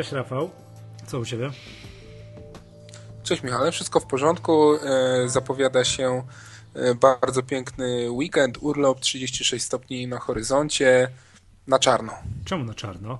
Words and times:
Cześć 0.00 0.12
Rafał, 0.12 0.50
co 1.06 1.18
u 1.18 1.24
Ciebie? 1.24 1.50
Cześć 3.22 3.42
Michale, 3.42 3.72
wszystko 3.72 4.00
w 4.00 4.06
porządku. 4.06 4.74
E, 4.74 5.28
zapowiada 5.28 5.84
się 5.84 6.22
e, 6.74 6.94
bardzo 6.94 7.42
piękny 7.42 8.10
weekend, 8.10 8.58
urlop 8.60 9.00
36 9.00 9.64
stopni 9.64 10.06
na 10.06 10.18
horyzoncie, 10.18 11.08
na 11.66 11.78
czarno. 11.78 12.12
Czemu 12.44 12.64
na 12.64 12.74
czarno? 12.74 13.18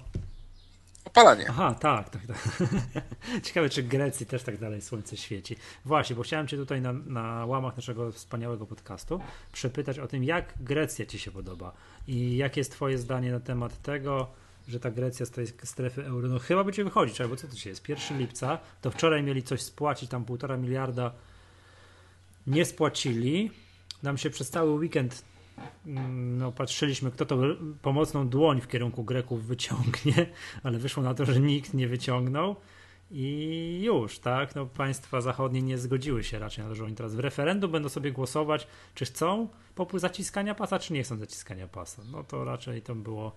Opalanie. 1.05 1.47
Aha, 1.49 1.75
tak, 1.81 2.11
tak, 2.11 2.23
tak. 2.27 2.39
Ciekawe, 3.45 3.71
czy 3.71 3.83
w 3.83 3.89
Grecji 3.89 4.27
też 4.27 4.43
tak 4.43 4.59
dalej 4.59 4.83
słońce 4.83 5.17
świeci. 5.17 5.57
Właśnie, 5.85 6.17
bo 6.17 6.23
chciałem 6.23 6.49
Cię 6.49 6.57
tutaj 6.57 6.81
na, 6.81 6.93
na 6.93 7.47
łamach 7.47 7.77
naszego 7.77 8.13
wspaniałego 8.13 8.67
podcastu 8.67 9.21
przepytać 9.53 9.99
o 9.99 10.07
tym, 10.07 10.25
jak 10.25 10.55
Grecja 10.61 11.07
Ci 11.07 11.19
się 11.19 11.31
podoba 11.31 11.73
i 12.09 12.37
jakie 12.37 12.61
jest 12.61 12.73
Twoje 12.73 12.99
zdanie 12.99 13.33
na 13.33 13.41
temat 13.41 13.83
tego, 13.83 14.41
że 14.71 14.81
ta 14.81 14.91
Grecja 14.91 15.27
z 15.27 15.31
tej 15.31 15.47
strefy 15.47 16.05
euro, 16.07 16.29
no 16.29 16.39
chyba 16.39 16.65
będzie 16.65 16.85
wychodzić, 16.85 17.21
albo 17.21 17.37
co 17.37 17.49
to 17.49 17.57
się 17.57 17.71
jest, 17.71 17.89
1 17.89 18.19
lipca, 18.19 18.59
to 18.81 18.91
wczoraj 18.91 19.23
mieli 19.23 19.43
coś 19.43 19.63
spłacić, 19.63 20.11
tam 20.11 20.25
półtora 20.25 20.57
miliarda 20.57 21.13
nie 22.47 22.65
spłacili. 22.65 23.51
Nam 24.03 24.19
się 24.19 24.31
przez 24.31 24.51
cały 24.51 24.71
weekend 24.71 25.25
mm, 25.87 26.39
no, 26.39 26.53
patrzyliśmy, 26.53 27.11
kto 27.11 27.27
to 27.27 27.39
pomocną 27.83 28.29
dłoń 28.29 28.61
w 28.61 28.69
kierunku 28.69 29.05
Greków 29.05 29.47
wyciągnie, 29.47 30.27
ale 30.63 30.79
wyszło 30.79 31.03
na 31.03 31.15
to, 31.15 31.25
że 31.25 31.41
nikt 31.41 31.75
nie 31.75 31.89
wyciągnął. 31.89 32.57
I 33.13 33.81
już, 33.83 34.19
tak? 34.19 34.55
No, 34.55 34.67
państwa 34.67 35.21
zachodnie 35.21 35.63
nie 35.63 35.79
zgodziły 35.79 36.25
się 36.25 36.39
raczej 36.39 36.65
na 36.65 36.71
to, 36.71 36.77
że 36.77 36.85
oni 36.85 36.95
teraz 36.95 37.15
w 37.15 37.19
referendum 37.19 37.71
będą 37.71 37.89
sobie 37.89 38.13
głosować, 38.13 38.67
czy 38.95 39.05
chcą 39.05 39.49
popół 39.75 40.01
zaciskania 40.01 40.55
pasa, 40.55 40.79
czy 40.79 40.93
nie 40.93 41.03
chcą 41.03 41.19
zaciskania 41.19 41.69
pasa. 41.69 42.03
No 42.13 42.25
to 42.25 42.45
raczej 42.45 42.83
to 42.83 42.95
było 42.95 43.37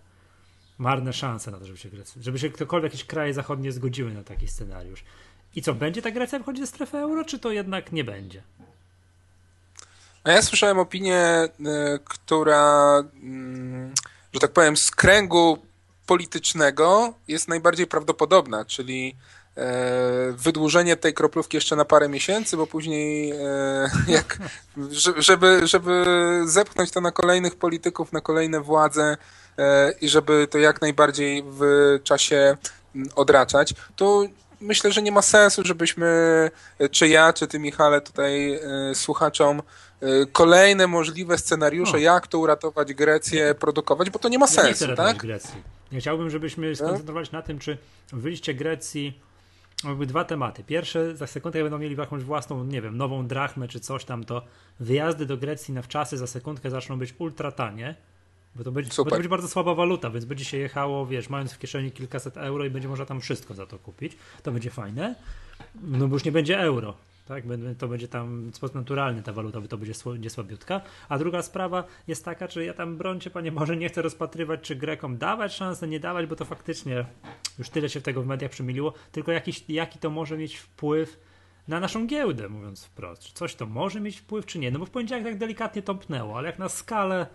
marne 0.78 1.14
szanse 1.14 1.52
na 1.52 1.60
to, 1.60 1.66
żeby 1.66 1.78
się, 1.78 1.90
żeby 2.22 2.40
się 2.40 2.50
ktokolwiek, 2.50 2.92
jakieś 2.92 3.08
kraje 3.08 3.34
zachodnie 3.34 3.72
zgodziły 3.72 4.14
na 4.14 4.24
taki 4.24 4.48
scenariusz. 4.48 5.04
I 5.56 5.62
co, 5.62 5.74
będzie 5.74 6.02
ta 6.02 6.12
Grecja 6.12 6.40
wychodzić 6.40 6.62
ze 6.62 6.68
strefy 6.68 6.98
euro, 6.98 7.26
czy 7.26 7.40
to 7.40 7.52
jednak 7.52 7.92
nie 7.92 8.04
będzie? 8.04 8.42
A 10.24 10.32
ja 10.32 10.42
słyszałem 10.42 10.80
opinię, 10.80 11.44
y, 11.46 12.00
która, 12.06 12.96
mm, 13.24 13.94
że 14.34 14.40
tak 14.40 14.52
powiem, 14.52 14.78
z 14.78 14.92
kręgu 14.92 15.58
politycznego 16.08 17.14
jest 17.28 17.48
najbardziej 17.48 17.88
prawdopodobna, 17.88 18.66
czyli 18.66 19.16
e, 19.58 20.32
wydłużenie 20.32 20.96
tej 20.96 21.14
kroplówki 21.14 21.58
jeszcze 21.58 21.76
na 21.76 21.86
parę 21.86 22.10
miesięcy, 22.10 22.58
bo 22.58 22.68
później 22.68 23.32
e, 23.32 23.36
jak, 24.08 24.38
żeby, 25.18 25.68
żeby 25.68 26.06
zepchnąć 26.46 26.92
to 26.92 27.02
na 27.02 27.12
kolejnych 27.12 27.56
polityków, 27.56 28.14
na 28.14 28.22
kolejne 28.22 28.62
władze, 28.62 29.18
E, 29.18 29.43
i 30.02 30.10
żeby 30.10 30.48
to 30.48 30.58
jak 30.58 30.82
najbardziej 30.82 31.44
w 31.48 31.62
czasie 32.04 32.58
mm, 32.96 33.10
odraczać, 33.16 33.74
to 33.96 34.26
myślę, 34.62 34.92
że 34.92 35.02
nie 35.02 35.12
ma 35.12 35.22
sensu, 35.22 35.62
żebyśmy, 35.66 36.08
e, 36.80 36.90
czy 36.90 37.08
ja, 37.08 37.34
czy 37.34 37.48
ty 37.48 37.60
Michale, 37.60 38.02
tutaj 38.02 38.54
e, 38.54 38.60
słuchaczom 38.96 39.62
kolejne 40.32 40.88
możliwe 40.88 41.38
scenariusze, 41.38 41.94
o. 41.94 42.00
jak 42.00 42.28
to 42.28 42.40
uratować 42.40 42.94
Grecję, 42.94 43.56
produkować, 43.56 44.10
bo 44.10 44.20
to 44.20 44.30
nie 44.30 44.40
ma 44.40 44.48
sensu, 44.48 44.68
nie 44.68 44.74
chcę 44.74 44.96
tak? 44.96 45.18
Grecji. 45.18 45.62
Ja 45.92 46.00
chciałbym, 46.00 46.30
żebyśmy 46.30 46.76
skoncentrowali 46.76 47.26
się 47.26 47.32
na 47.34 47.42
tym, 47.42 47.60
czy 47.60 47.78
wyjście 48.14 48.54
Grecji 48.54 49.20
były 49.84 50.06
dwa 50.06 50.26
tematy. 50.26 50.64
Pierwsze, 50.64 51.16
za 51.16 51.28
sekundkę 51.28 51.60
jak 51.60 51.66
będą 51.66 51.78
mieli 51.78 51.96
jakąś 51.96 52.24
własną, 52.24 52.64
nie 52.64 52.82
wiem, 52.82 52.98
nową 52.98 53.28
drachmę 53.28 53.68
czy 53.68 53.80
coś 53.80 54.06
tam, 54.06 54.24
to 54.24 54.42
wyjazdy 54.80 55.26
do 55.26 55.38
Grecji 55.38 55.74
na 55.74 55.82
wczasy 55.82 56.18
za 56.18 56.28
sekundkę 56.28 56.70
zaczną 56.70 57.00
być 57.00 57.14
ultra 57.18 57.52
tanie 57.52 57.96
bo 58.56 58.64
to, 58.64 58.72
będzie, 58.72 58.92
bo 58.98 59.04
to 59.04 59.16
będzie 59.16 59.30
bardzo 59.30 59.48
słaba 59.48 59.76
waluta, 59.76 60.10
więc 60.10 60.26
będzie 60.26 60.46
się 60.46 60.58
jechało, 60.58 61.06
wiesz, 61.06 61.30
mając 61.30 61.54
w 61.54 61.60
kieszeni 61.60 61.92
kilkaset 61.92 62.38
euro 62.38 62.66
i 62.66 62.70
będzie 62.70 62.88
można 62.88 63.06
tam 63.06 63.22
wszystko 63.22 63.54
za 63.54 63.66
to 63.66 63.80
kupić. 63.80 64.18
To 64.44 64.52
będzie 64.52 64.70
fajne. 64.70 65.16
No 65.82 66.08
bo 66.08 66.16
już 66.16 66.26
nie 66.26 66.32
będzie 66.32 66.60
euro. 66.60 66.94
Tak, 67.28 67.44
to 67.78 67.88
będzie 67.88 68.08
tam 68.08 68.52
w 68.52 68.56
sposób 68.56 68.76
naturalny 68.76 69.24
ta 69.24 69.34
waluta, 69.34 69.62
to 69.62 69.78
będzie, 69.78 69.94
będzie 70.06 70.30
słabiutka. 70.30 70.82
A 71.10 71.18
druga 71.18 71.42
sprawa 71.42 71.84
jest 72.08 72.26
taka, 72.26 72.48
czy 72.48 72.66
ja 72.66 72.74
tam 72.74 72.98
brońcie, 72.98 73.30
panie 73.30 73.52
może 73.52 73.78
nie 73.78 73.90
chcę 73.90 74.02
rozpatrywać, 74.02 74.62
czy 74.62 74.76
Grekom 74.76 75.18
dawać 75.18 75.54
szansę, 75.54 75.88
nie 75.88 76.00
dawać, 76.00 76.26
bo 76.26 76.36
to 76.36 76.46
faktycznie 76.46 77.06
już 77.60 77.70
tyle 77.70 77.90
się 77.90 78.02
tego 78.02 78.22
w 78.22 78.28
mediach 78.28 78.52
przemiliło, 78.52 78.94
tylko 79.12 79.32
jakiś, 79.32 79.64
jaki 79.70 80.00
to 80.00 80.10
może 80.10 80.38
mieć 80.38 80.58
wpływ 80.58 81.20
na 81.68 81.80
naszą 81.80 82.08
giełdę, 82.08 82.50
mówiąc 82.50 82.86
wprost. 82.86 83.24
Czy 83.24 83.34
coś 83.34 83.56
to 83.56 83.66
może 83.66 84.00
mieć 84.00 84.18
wpływ, 84.18 84.46
czy 84.46 84.60
nie? 84.60 84.72
No 84.72 84.80
bo 84.80 84.86
w 84.86 84.90
poniedziałek 84.90 85.26
tak 85.26 85.38
delikatnie 85.38 85.82
tąpnęło, 85.82 86.38
ale 86.38 86.48
jak 86.48 86.60
na 86.60 86.70
skalę 86.70 87.28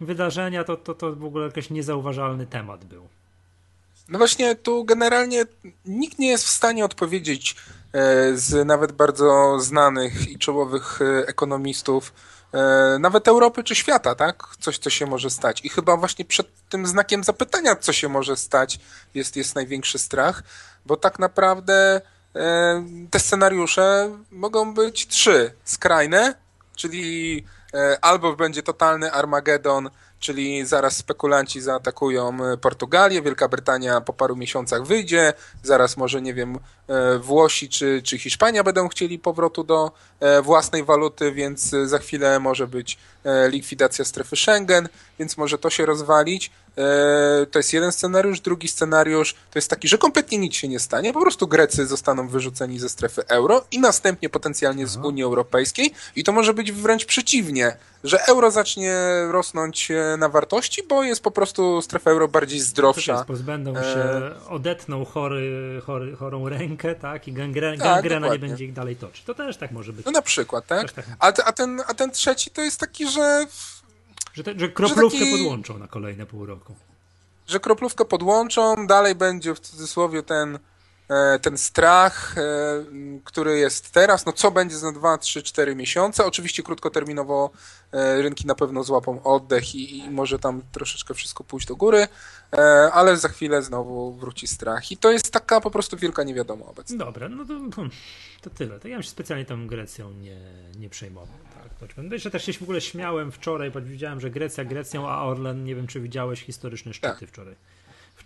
wydarzenia, 0.00 0.64
to, 0.64 0.76
to, 0.76 0.94
to 0.94 1.12
w 1.12 1.24
ogóle 1.24 1.46
jakiś 1.46 1.70
niezauważalny 1.70 2.46
temat 2.46 2.84
był. 2.84 3.08
No 4.08 4.18
właśnie, 4.18 4.54
tu 4.54 4.84
generalnie 4.84 5.44
nikt 5.84 6.18
nie 6.18 6.28
jest 6.28 6.44
w 6.44 6.48
stanie 6.48 6.84
odpowiedzieć 6.84 7.56
e, 7.92 8.36
z 8.36 8.66
nawet 8.66 8.92
bardzo 8.92 9.60
znanych 9.60 10.28
i 10.28 10.38
czołowych 10.38 10.98
e, 11.02 11.28
ekonomistów, 11.28 12.12
e, 12.52 12.98
nawet 13.00 13.28
Europy 13.28 13.64
czy 13.64 13.74
świata, 13.74 14.14
tak? 14.14 14.44
Coś, 14.60 14.78
co 14.78 14.90
się 14.90 15.06
może 15.06 15.30
stać. 15.30 15.64
I 15.64 15.68
chyba 15.68 15.96
właśnie 15.96 16.24
przed 16.24 16.48
tym 16.68 16.86
znakiem 16.86 17.24
zapytania, 17.24 17.76
co 17.76 17.92
się 17.92 18.08
może 18.08 18.36
stać, 18.36 18.78
jest, 19.14 19.36
jest 19.36 19.54
największy 19.54 19.98
strach, 19.98 20.42
bo 20.86 20.96
tak 20.96 21.18
naprawdę 21.18 22.00
te 23.10 23.20
scenariusze 23.20 24.10
mogą 24.30 24.74
być 24.74 25.06
trzy. 25.06 25.52
Skrajne, 25.64 26.34
czyli 26.74 27.44
albo 28.00 28.36
będzie 28.36 28.62
totalny 28.62 29.12
Armagedon, 29.12 29.90
czyli 30.20 30.66
zaraz 30.66 30.96
spekulanci 30.96 31.60
zaatakują 31.60 32.44
e, 32.44 32.56
Portugalię, 32.56 33.22
Wielka 33.22 33.48
Brytania 33.48 34.00
po 34.00 34.12
paru 34.12 34.36
miesiącach 34.36 34.84
wyjdzie, 34.84 35.32
zaraz 35.62 35.96
może, 35.96 36.22
nie 36.22 36.34
wiem, 36.34 36.58
e, 36.88 37.18
Włosi 37.18 37.68
czy, 37.68 38.02
czy 38.02 38.18
Hiszpania 38.18 38.64
będą 38.64 38.88
chcieli 38.88 39.18
powrotu 39.18 39.64
do 39.64 39.92
własnej 40.42 40.84
waluty, 40.84 41.32
więc 41.32 41.70
za 41.84 41.98
chwilę 41.98 42.40
może 42.40 42.66
być 42.66 42.98
likwidacja 43.48 44.04
strefy 44.04 44.36
Schengen, 44.36 44.88
więc 45.18 45.36
może 45.36 45.58
to 45.58 45.70
się 45.70 45.86
rozwalić. 45.86 46.50
E, 46.78 47.46
to 47.46 47.58
jest 47.58 47.72
jeden 47.72 47.92
scenariusz. 47.92 48.40
Drugi 48.40 48.68
scenariusz 48.68 49.32
to 49.32 49.58
jest 49.58 49.70
taki, 49.70 49.88
że 49.88 49.98
kompletnie 49.98 50.38
nic 50.38 50.54
się 50.54 50.68
nie 50.68 50.80
stanie. 50.80 51.12
Po 51.12 51.20
prostu 51.20 51.46
Grecy 51.46 51.86
zostaną 51.86 52.28
wyrzuceni 52.28 52.78
ze 52.78 52.88
strefy 52.88 53.26
euro 53.28 53.64
i 53.70 53.80
następnie 53.80 54.28
potencjalnie 54.28 54.86
z 54.86 54.96
Unii 54.96 55.22
Europejskiej. 55.22 55.92
I 56.16 56.24
to 56.24 56.32
może 56.32 56.54
być 56.54 56.72
wręcz 56.72 57.04
przeciwnie, 57.04 57.76
że 58.04 58.24
euro 58.26 58.50
zacznie 58.50 58.94
rosnąć 59.30 59.90
e, 59.90 60.16
na 60.18 60.28
wartości, 60.28 60.82
bo 60.88 61.02
jest 61.02 61.22
po 61.22 61.30
prostu 61.30 61.82
strefa 61.82 62.10
euro 62.10 62.28
bardziej 62.28 62.60
zdrowsza. 62.60 63.12
Jest, 63.12 63.24
pozbędą 63.24 63.76
e, 63.76 63.82
się, 63.82 64.30
odetną 64.48 65.04
chory, 65.04 65.82
chory, 65.86 66.16
chorą 66.16 66.48
rękę, 66.48 66.94
tak? 66.94 67.28
I 67.28 67.32
tak, 67.32 67.52
gangrena 67.78 68.28
nie 68.32 68.38
będzie 68.38 68.64
ich 68.64 68.72
dalej 68.72 68.96
toczyć. 68.96 69.24
To 69.24 69.34
też 69.34 69.56
tak 69.56 69.72
może 69.72 69.92
być. 69.92 70.06
No 70.06 70.12
na 70.12 70.22
przykład, 70.22 70.66
tak? 70.66 70.92
tak 70.92 71.04
a, 71.18 71.26
a, 71.26 71.52
ten, 71.52 71.82
a 71.86 71.94
ten 71.94 72.10
trzeci 72.10 72.50
to 72.50 72.62
jest 72.62 72.80
taki, 72.80 73.10
że 73.10 73.15
że, 74.34 74.44
te, 74.44 74.58
że 74.58 74.68
kroplówkę 74.68 75.18
że 75.18 75.24
taki, 75.24 75.38
podłączą 75.38 75.78
na 75.78 75.88
kolejne 75.88 76.26
pół 76.26 76.46
roku. 76.46 76.74
Że 77.46 77.60
kroplówkę 77.60 78.04
podłączą, 78.04 78.86
dalej 78.86 79.14
będzie 79.14 79.54
w 79.54 79.60
cudzysłowie 79.60 80.22
ten, 80.22 80.58
ten 81.42 81.58
strach, 81.58 82.34
e, 82.38 82.42
który 83.24 83.58
jest 83.58 83.90
teraz. 83.90 84.26
No 84.26 84.32
co 84.32 84.50
będzie 84.50 84.76
za 84.76 84.92
2, 84.92 85.18
3, 85.18 85.42
4 85.42 85.76
miesiące? 85.76 86.26
Oczywiście 86.26 86.62
krótkoterminowo 86.62 87.50
e, 87.92 88.22
rynki 88.22 88.46
na 88.46 88.54
pewno 88.54 88.84
złapą 88.84 89.22
oddech 89.22 89.74
i, 89.74 89.98
i 89.98 90.10
może 90.10 90.38
tam 90.38 90.62
troszeczkę 90.72 91.14
wszystko 91.14 91.44
pójść 91.44 91.66
do 91.66 91.76
góry, 91.76 92.08
ale 92.92 93.16
za 93.16 93.28
chwilę 93.28 93.62
znowu 93.62 94.12
wróci 94.12 94.46
strach. 94.46 94.90
I 94.90 94.96
to 94.96 95.10
jest 95.10 95.32
taka 95.32 95.60
po 95.60 95.70
prostu 95.70 95.96
wielka 95.96 96.22
niewiadoma 96.22 96.66
obecnie. 96.66 96.98
Dobra, 96.98 97.28
no 97.28 97.44
to, 97.44 97.54
hmm, 97.54 97.90
to 98.40 98.50
tyle. 98.50 98.80
To 98.80 98.88
ja 98.88 98.96
bym 98.96 99.02
się 99.02 99.10
specjalnie 99.10 99.44
tą 99.44 99.66
Grecją 99.66 100.10
nie, 100.10 100.40
nie 100.78 100.88
przejmował. 100.88 101.36
No 101.96 102.14
jeszcze 102.14 102.30
też 102.30 102.44
się 102.44 102.52
w 102.52 102.62
ogóle 102.62 102.80
śmiałem 102.80 103.32
wczoraj, 103.32 103.70
bo 103.70 103.80
widziałem, 103.80 104.20
że 104.20 104.30
Grecja 104.30 104.64
Grecją, 104.64 105.08
a 105.08 105.24
Orlen, 105.24 105.64
nie 105.64 105.74
wiem 105.74 105.86
czy 105.86 106.00
widziałeś 106.00 106.42
historyczne 106.44 106.94
szczyty 106.94 107.20
tak. 107.20 107.28
wczoraj. 107.28 107.54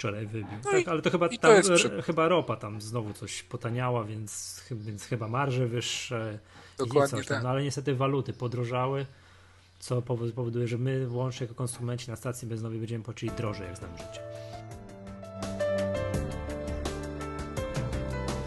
Wczoraj 0.00 0.26
wybił. 0.26 0.58
No 0.64 0.70
tak, 0.70 0.86
i, 0.86 0.88
ale 0.88 1.02
to 1.02 1.10
chyba 1.10 1.28
tam, 1.28 1.62
to 1.62 2.02
chyba 2.02 2.28
ropa 2.28 2.56
tam 2.56 2.80
znowu 2.80 3.12
coś 3.12 3.42
potaniała, 3.42 4.04
więc, 4.04 4.62
więc 4.70 5.04
chyba 5.04 5.28
marże 5.28 5.66
wyższe. 5.66 6.38
Dokładnie 6.78 7.18
coś 7.18 7.26
tam. 7.26 7.34
Tak. 7.36 7.44
No 7.44 7.50
ale 7.50 7.62
niestety 7.62 7.94
waluty 7.94 8.32
podrożały, 8.32 9.06
co 9.78 10.02
powoduje, 10.02 10.68
że 10.68 10.78
my 10.78 11.08
łącznie 11.10 11.44
jako 11.44 11.54
konsumenci 11.54 12.10
na 12.10 12.16
stacji 12.16 12.48
benzynowej 12.48 12.78
będziemy 12.78 13.04
płacić 13.04 13.32
drożej, 13.32 13.66
jak 13.66 13.76
znam 13.76 13.90
życie. 13.98 14.20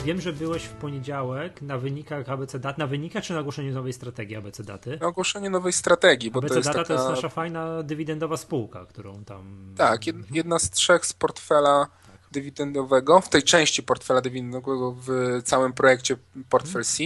Wiem, 0.04 0.22
że 0.22 0.34
byłeś 0.34 0.64
w 0.64 0.74
poniedziałek 0.74 1.62
na 1.62 1.78
wynikach 1.78 2.30
ABC 2.30 2.60
Dat, 2.60 2.78
na 2.78 2.88
wynikach 2.88 3.24
czy 3.24 3.34
na 3.34 3.40
ogłoszeniu 3.40 3.74
nowej 3.74 3.94
strategii 3.94 4.36
ABC 4.36 4.64
Daty? 4.64 4.98
Na 5.02 5.08
ogłoszeniu 5.08 5.50
nowej 5.50 5.74
strategii, 5.74 6.32
bo 6.32 6.40
ABC 6.40 6.54
to 6.54 6.60
jest 6.60 6.70
Data 6.70 6.80
taka... 6.80 6.88
to 6.88 6.94
jest 6.94 7.10
nasza 7.10 7.30
fajna 7.30 7.84
dywidendowa 7.84 8.38
spółka, 8.38 8.86
którą 8.86 9.24
tam... 9.24 9.74
Tak, 9.78 10.02
jedna 10.32 10.60
z 10.60 10.70
trzech 10.70 11.06
z 11.06 11.14
portfela 11.14 11.88
tak. 12.08 12.16
dywidendowego, 12.32 13.22
w 13.22 13.30
tej 13.30 13.44
części 13.44 13.84
portfela 13.84 14.22
dywidendowego 14.22 14.96
w 15.08 15.42
całym 15.44 15.74
projekcie 15.74 16.18
Portfel 16.50 16.84
C. 16.84 17.04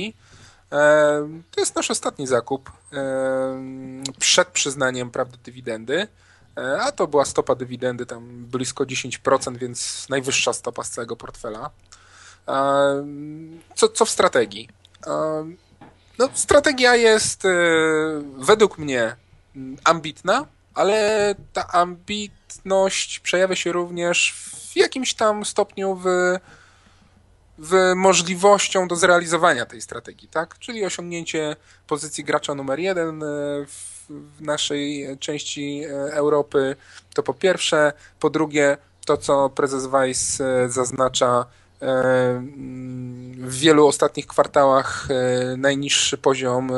To 1.51 1.61
jest 1.61 1.75
nasz 1.75 1.91
ostatni 1.91 2.27
zakup 2.27 2.71
przed 4.19 4.47
przyznaniem 4.47 5.11
prawdy 5.11 5.37
dywidendy. 5.43 6.07
e, 6.57 6.81
a 6.81 6.91
to 6.91 7.07
była 7.07 7.25
stopa 7.25 7.55
dywidendy 7.55 8.05
tam 8.05 8.45
blisko 8.45 8.83
10%, 8.83 9.57
więc 9.57 10.05
najwyższa 10.09 10.53
stopa 10.53 10.83
z 10.83 10.89
całego 10.89 11.15
portfela. 11.15 11.69
Co, 13.75 13.89
co 13.89 14.05
w 14.05 14.09
strategii? 14.09 14.69
No, 16.19 16.29
strategia 16.33 16.95
jest 16.95 17.43
według 18.37 18.77
mnie 18.77 19.15
ambitna, 19.83 20.45
ale 20.73 21.35
ta 21.53 21.67
ambitność 21.67 23.19
przejawia 23.19 23.55
się 23.55 23.71
również 23.71 24.33
w 24.71 24.75
jakimś 24.75 25.13
tam 25.13 25.45
stopniu 25.45 25.95
w, 25.95 26.05
w 27.57 27.93
możliwością 27.95 28.87
do 28.87 28.95
zrealizowania 28.95 29.65
tej 29.65 29.81
strategii, 29.81 30.27
tak? 30.27 30.59
Czyli 30.59 30.85
osiągnięcie 30.85 31.55
pozycji 31.87 32.23
gracza 32.23 32.55
numer 32.55 32.79
jeden 32.79 33.23
e, 33.23 33.25
w, 33.65 34.05
w 34.09 34.41
naszej 34.41 35.17
części 35.19 35.83
e, 35.83 35.89
Europy, 36.13 36.75
to 37.13 37.23
po 37.23 37.33
pierwsze. 37.33 37.93
Po 38.19 38.29
drugie, 38.29 38.77
to 39.05 39.17
co 39.17 39.49
prezes 39.49 39.85
Weiss 39.85 40.41
e, 40.41 40.69
zaznacza, 40.69 41.45
w 43.37 43.59
wielu 43.59 43.87
ostatnich 43.87 44.27
kwartałach 44.27 45.07
e, 45.09 45.57
najniższy 45.57 46.17
poziom 46.17 46.71
e, 46.71 46.75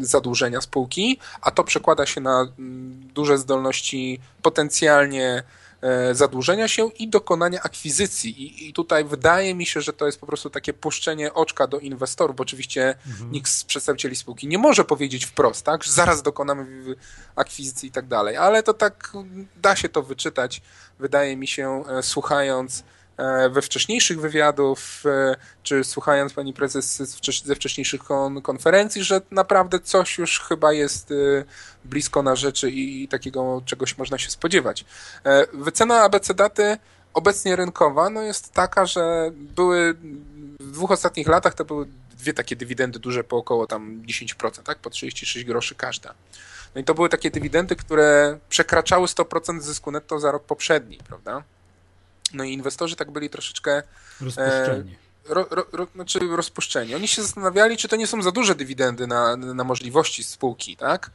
zadłużenia 0.00 0.60
spółki, 0.60 1.18
a 1.40 1.50
to 1.50 1.64
przekłada 1.64 2.06
się 2.06 2.20
na 2.20 2.40
mm, 2.58 3.08
duże 3.14 3.38
zdolności 3.38 4.20
potencjalnie 4.42 5.42
e, 5.80 6.14
zadłużenia 6.14 6.68
się 6.68 6.88
i 6.98 7.08
dokonania 7.08 7.60
akwizycji. 7.62 8.42
I, 8.42 8.68
I, 8.68 8.72
tutaj 8.72 9.04
wydaje 9.04 9.54
mi 9.54 9.66
się, 9.66 9.80
że 9.80 9.92
to 9.92 10.06
jest 10.06 10.20
po 10.20 10.26
prostu 10.26 10.50
takie 10.50 10.72
puszczenie 10.72 11.34
oczka 11.34 11.66
do 11.66 11.78
inwestorów, 11.78 12.36
bo 12.36 12.42
oczywiście 12.42 12.94
mhm. 13.06 13.32
nikt 13.32 13.50
z 13.50 13.64
przedstawicieli 13.64 14.16
spółki 14.16 14.48
nie 14.48 14.58
może 14.58 14.84
powiedzieć 14.84 15.24
wprost, 15.24 15.64
tak, 15.64 15.84
że 15.84 15.92
zaraz 15.92 16.22
dokonamy 16.22 16.94
akwizycji 17.36 17.88
i 17.88 17.92
tak 17.92 18.06
dalej, 18.06 18.36
ale 18.36 18.62
to 18.62 18.74
tak 18.74 19.12
da 19.56 19.76
się 19.76 19.88
to 19.88 20.02
wyczytać, 20.02 20.62
wydaje 20.98 21.36
mi 21.36 21.46
się, 21.46 21.84
słuchając 22.02 22.82
E, 22.82 22.84
we 23.50 23.62
wcześniejszych 23.62 24.20
wywiadów, 24.20 25.02
e, 25.06 25.36
czy 25.62 25.84
słuchając 25.84 26.32
pani 26.32 26.52
prezes 26.52 26.96
ze 27.44 27.54
wcześniejszych 27.54 28.00
konferencji, 28.42 29.04
że 29.04 29.20
naprawdę 29.30 29.80
coś 29.80 30.18
już 30.18 30.40
chyba 30.40 30.72
jest 30.72 31.10
e, 31.10 31.14
blisko 31.84 32.22
na 32.22 32.36
rzeczy 32.36 32.70
i 32.70 33.08
takiego 33.08 33.62
czegoś 33.66 33.98
można 33.98 34.18
się 34.18 34.30
spodziewać. 34.30 34.84
Wycena 35.52 36.02
ABC 36.02 36.34
daty 36.34 36.78
obecnie 37.14 37.56
rynkowa 37.56 38.10
no 38.10 38.22
jest 38.22 38.52
taka, 38.52 38.86
że 38.86 39.30
były 39.34 39.94
w 40.60 40.70
dwóch 40.70 40.90
ostatnich 40.90 41.28
latach 41.28 41.54
to 41.54 41.64
były 41.64 41.86
dwie 42.18 42.32
takie 42.32 42.56
dywidendy 42.56 42.98
duże 42.98 43.24
po 43.24 43.36
około 43.36 43.66
tam 43.66 44.02
10%, 44.02 44.62
tak? 44.62 44.78
Po 44.78 44.90
36 44.90 45.44
groszy 45.44 45.74
każda. 45.74 46.14
No 46.74 46.80
i 46.80 46.84
to 46.84 46.94
były 46.94 47.08
takie 47.08 47.30
dywidendy, 47.30 47.76
które 47.76 48.38
przekraczały 48.48 49.06
100% 49.06 49.60
zysku 49.60 49.90
netto 49.90 50.20
za 50.20 50.32
rok 50.32 50.44
poprzedni, 50.44 50.98
prawda? 51.08 51.42
No 52.34 52.44
i 52.44 52.52
inwestorzy 52.52 52.96
tak 52.96 53.10
byli 53.10 53.30
troszeczkę... 53.30 53.82
Rozpuszczeni. 54.20 54.92
E, 54.92 55.02
ro, 55.28 55.46
ro, 55.50 55.66
ro, 55.72 55.86
znaczy 55.94 56.20
rozpuszczeni. 56.36 56.94
Oni 56.94 57.08
się 57.08 57.22
zastanawiali, 57.22 57.76
czy 57.76 57.88
to 57.88 57.96
nie 57.96 58.06
są 58.06 58.22
za 58.22 58.32
duże 58.32 58.54
dywidendy 58.54 59.06
na, 59.06 59.36
na 59.36 59.64
możliwości 59.64 60.24
spółki, 60.24 60.76
tak? 60.76 61.10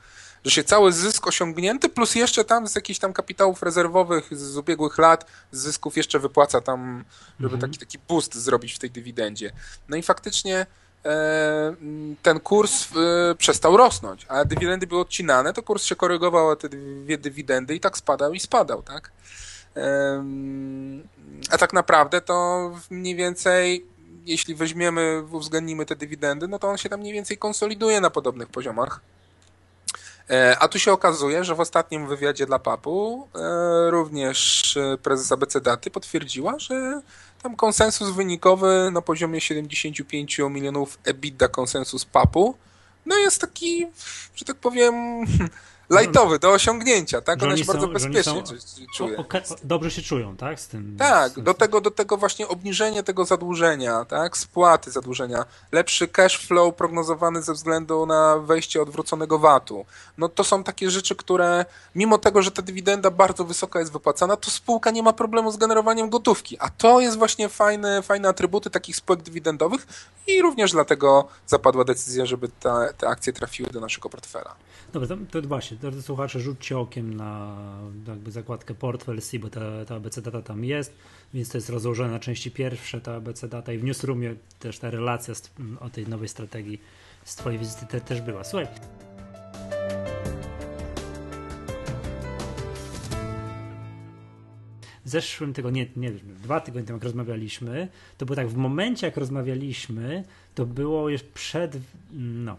Że 0.46 0.52
się 0.52 0.64
cały 0.64 0.94
zysk 0.94 1.28
osiągnięty, 1.28 1.90
plus 1.90 2.16
jeszcze 2.16 2.46
tam 2.46 2.68
z 2.68 2.76
jakichś 2.76 3.00
tam 3.00 3.14
kapitałów 3.14 3.64
rezerwowych 3.64 4.38
z 4.38 4.58
ubiegłych 4.58 4.98
lat, 4.98 5.26
z 5.52 5.60
zysków 5.60 5.98
jeszcze 5.98 6.20
wypłaca 6.20 6.62
tam, 6.62 7.04
żeby 7.40 7.54
mhm. 7.54 7.72
taki, 7.72 7.80
taki 7.86 8.00
boost 8.08 8.36
zrobić 8.36 8.74
w 8.74 8.80
tej 8.80 8.92
dywidendzie. 8.92 9.52
No 9.90 9.98
i 9.98 10.02
faktycznie 10.02 10.66
e, 11.06 11.76
ten 12.24 12.40
kurs 12.40 12.88
e, 12.96 13.36
przestał 13.36 13.78
rosnąć, 13.78 14.26
a 14.30 14.46
dywidendy 14.46 14.88
były 14.88 15.02
odcinane, 15.02 15.54
to 15.54 15.64
kurs 15.64 15.84
się 15.84 15.96
korygował, 15.96 16.52
a 16.52 16.56
te 16.56 16.70
dwie 16.70 17.18
dywidendy 17.18 17.76
i 17.76 17.80
tak 17.80 17.98
spadał 17.98 18.34
i 18.34 18.40
spadał, 18.40 18.84
tak? 18.84 19.12
A 21.52 21.58
tak 21.58 21.74
naprawdę 21.74 22.22
to 22.22 22.72
mniej 22.90 23.16
więcej, 23.16 23.86
jeśli 24.26 24.56
weźmiemy, 24.56 25.24
uwzględnimy 25.32 25.86
te 25.86 25.96
dywidendy, 25.96 26.48
no 26.48 26.60
to 26.60 26.70
on 26.70 26.78
się 26.78 26.90
tam 26.90 27.00
mniej 27.00 27.14
więcej 27.14 27.38
konsoliduje 27.38 28.02
na 28.02 28.10
podobnych 28.10 28.48
poziomach. 28.48 29.02
E, 30.30 30.58
a 30.60 30.68
tu 30.68 30.80
się 30.80 30.92
okazuje, 30.92 31.44
że 31.44 31.56
w 31.56 31.60
ostatnim 31.60 32.08
wywiadzie 32.08 32.46
dla 32.46 32.60
PAP-u 32.60 33.28
e, 33.36 33.92
również 33.92 34.78
e, 34.78 34.98
prezes 34.98 35.32
ABC 35.32 35.62
Daty 35.62 35.92
potwierdziła, 35.92 36.60
że 36.60 37.02
tam 37.44 37.56
konsensus 37.56 38.10
wynikowy 38.10 38.90
na 38.92 39.02
poziomie 39.02 39.42
75 39.42 40.40
milionów 40.50 41.00
EBITDA 41.04 41.48
konsensus 41.48 42.06
PAP-u 42.06 42.56
no 43.08 43.18
jest 43.18 43.42
taki, 43.42 43.88
że 44.36 44.46
tak 44.46 44.56
powiem, 44.56 44.94
lightowy 45.90 46.40
do 46.40 46.52
osiągnięcia, 46.52 47.22
tak? 47.22 47.44
Ona 47.44 47.58
się 47.58 47.66
są, 47.66 47.74
bardzo 47.74 47.88
bezpiecznie 47.88 48.44
czuje. 48.96 49.24
dobrze 49.64 49.92
się 49.92 50.02
czują, 50.02 50.38
tak? 50.38 50.60
Z 50.60 50.68
tym, 50.68 50.96
tak, 51.00 51.32
z, 51.32 51.44
do, 51.44 51.54
tego, 51.54 51.82
do 51.82 51.92
tego 51.92 52.18
właśnie 52.18 52.48
obniżenie 52.48 53.04
tego 53.04 53.26
zadłużenia, 53.26 54.06
tak? 54.06 54.38
Spłaty 54.38 54.92
zadłużenia, 54.92 55.46
lepszy 55.72 56.08
cash 56.08 56.38
flow 56.38 56.76
prognozowany 56.76 57.42
ze 57.42 57.54
względu 57.54 58.06
na 58.06 58.38
wejście 58.38 58.82
odwróconego 58.82 59.40
VAT-u. 59.40 59.86
No 60.18 60.30
to 60.30 60.44
są 60.44 60.64
takie 60.64 60.92
rzeczy, 60.92 61.16
które 61.16 61.66
mimo 61.96 62.18
tego, 62.18 62.42
że 62.42 62.52
ta 62.52 62.62
dywidenda 62.62 63.12
bardzo 63.12 63.46
wysoka 63.46 63.80
jest 63.80 63.92
wypłacana, 63.92 64.38
to 64.38 64.52
spółka 64.52 64.92
nie 64.92 65.04
ma 65.04 65.14
problemu 65.14 65.52
z 65.52 65.58
generowaniem 65.58 66.10
gotówki, 66.10 66.58
a 66.60 66.70
to 66.70 67.00
jest 67.00 67.18
właśnie 67.18 67.50
fajne, 67.50 68.02
fajne 68.02 68.30
atrybuty 68.30 68.70
takich 68.70 68.96
spółek 68.96 69.22
dywidendowych 69.22 69.88
i 70.28 70.42
również 70.42 70.72
dlatego 70.72 71.28
zapadła 71.48 71.84
decyzja, 71.84 72.26
żeby 72.26 72.50
te, 72.50 72.94
te 72.98 73.08
akcje 73.08 73.34
trafiły 73.34 73.70
do 73.70 73.80
naszego 73.80 74.10
portfela. 74.10 74.56
Dobra, 74.94 75.08
to, 75.08 75.42
to 75.42 75.48
właśnie, 75.48 75.77
drodzy 75.80 76.02
słuchacze, 76.02 76.40
rzućcie 76.40 76.78
okiem 76.78 77.14
na 77.14 77.58
jakby 78.08 78.32
zakładkę 78.32 78.74
portfel 78.74 79.22
C, 79.22 79.40
bo 79.40 79.50
ta, 79.50 79.86
ta 79.86 79.96
ABC 79.96 80.22
data 80.22 80.42
tam 80.42 80.64
jest, 80.64 80.94
więc 81.34 81.50
to 81.50 81.58
jest 81.58 81.70
rozłożone 81.70 82.12
na 82.12 82.20
części 82.20 82.52
pierwsze, 82.52 83.02
ta 83.02 83.16
ABC 83.16 83.48
data 83.48 83.74
i 83.74 83.78
w 83.78 83.84
newsroomie 83.84 84.36
też 84.60 84.80
ta 84.80 84.92
relacja 84.92 85.36
z, 85.36 85.52
o 85.80 85.90
tej 85.90 86.08
nowej 86.08 86.28
strategii 86.28 86.82
z 87.24 87.36
twojej 87.36 87.60
wizyty 87.60 87.86
te, 87.86 88.02
też 88.02 88.22
była. 88.22 88.44
Słuchaj. 88.44 88.68
Zeszłym 95.06 95.54
tygodniu, 95.54 95.86
nie, 95.96 96.10
nie 96.10 96.18
dwa 96.18 96.60
tygodnie 96.60 96.88
temu 96.88 96.98
jak 96.98 97.04
rozmawialiśmy, 97.04 97.88
to 98.18 98.26
było 98.26 98.36
tak, 98.36 98.48
w 98.48 98.56
momencie 98.56 99.08
jak 99.08 99.18
rozmawialiśmy, 99.18 100.24
to 100.56 100.66
było 100.66 101.10
już 101.10 101.24
przed, 101.24 101.78
no, 102.14 102.58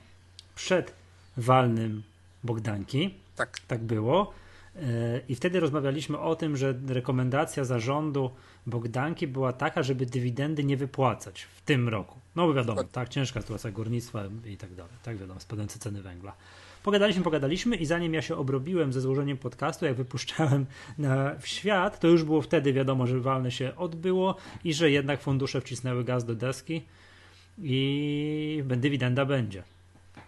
przed 0.54 0.92
walnym 1.36 2.02
Bogdanki. 2.44 3.14
Tak. 3.36 3.60
Tak 3.68 3.82
było. 3.82 4.32
E, 4.76 5.20
I 5.28 5.34
wtedy 5.34 5.60
rozmawialiśmy 5.60 6.18
o 6.18 6.36
tym, 6.36 6.56
że 6.56 6.74
rekomendacja 6.88 7.64
zarządu 7.64 8.30
Bogdanki 8.66 9.26
była 9.26 9.52
taka, 9.52 9.82
żeby 9.82 10.06
dywidendy 10.06 10.64
nie 10.64 10.76
wypłacać 10.76 11.42
w 11.42 11.62
tym 11.62 11.88
roku. 11.88 12.18
No 12.36 12.46
bo 12.46 12.54
wiadomo, 12.54 12.84
tak, 12.84 13.08
ciężka 13.08 13.40
sytuacja 13.40 13.70
górnictwa 13.70 14.24
i 14.46 14.56
tak 14.56 14.74
dalej, 14.74 14.92
tak 15.02 15.16
wiadomo, 15.16 15.40
spadające 15.40 15.78
ceny 15.78 16.02
węgla. 16.02 16.32
Pogadaliśmy, 16.82 17.22
pogadaliśmy 17.22 17.76
i 17.76 17.86
zanim 17.86 18.14
ja 18.14 18.22
się 18.22 18.36
obrobiłem 18.36 18.92
ze 18.92 19.00
złożeniem 19.00 19.36
podcastu, 19.36 19.84
jak 19.84 19.94
wypuszczałem 19.94 20.66
na, 20.98 21.34
w 21.34 21.46
świat, 21.46 22.00
to 22.00 22.08
już 22.08 22.24
było 22.24 22.42
wtedy 22.42 22.72
wiadomo, 22.72 23.06
że 23.06 23.20
walne 23.20 23.50
się 23.50 23.76
odbyło 23.76 24.36
i 24.64 24.74
że 24.74 24.90
jednak 24.90 25.20
fundusze 25.20 25.60
wcisnęły 25.60 26.04
gaz 26.04 26.24
do 26.24 26.34
deski 26.34 26.82
i 27.62 28.62
dywidenda 28.76 29.24
będzie. 29.24 29.62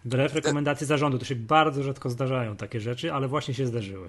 Wbrew 0.05 0.35
rekomendacji 0.35 0.87
zarządu, 0.87 1.19
to 1.19 1.25
się 1.25 1.37
bardzo 1.37 1.83
rzadko 1.83 2.11
zdarzają 2.11 2.57
takie 2.57 2.81
rzeczy, 2.81 3.13
ale 3.13 3.29
właśnie 3.29 3.55
się 3.55 3.67
zdarzyły. 3.67 4.09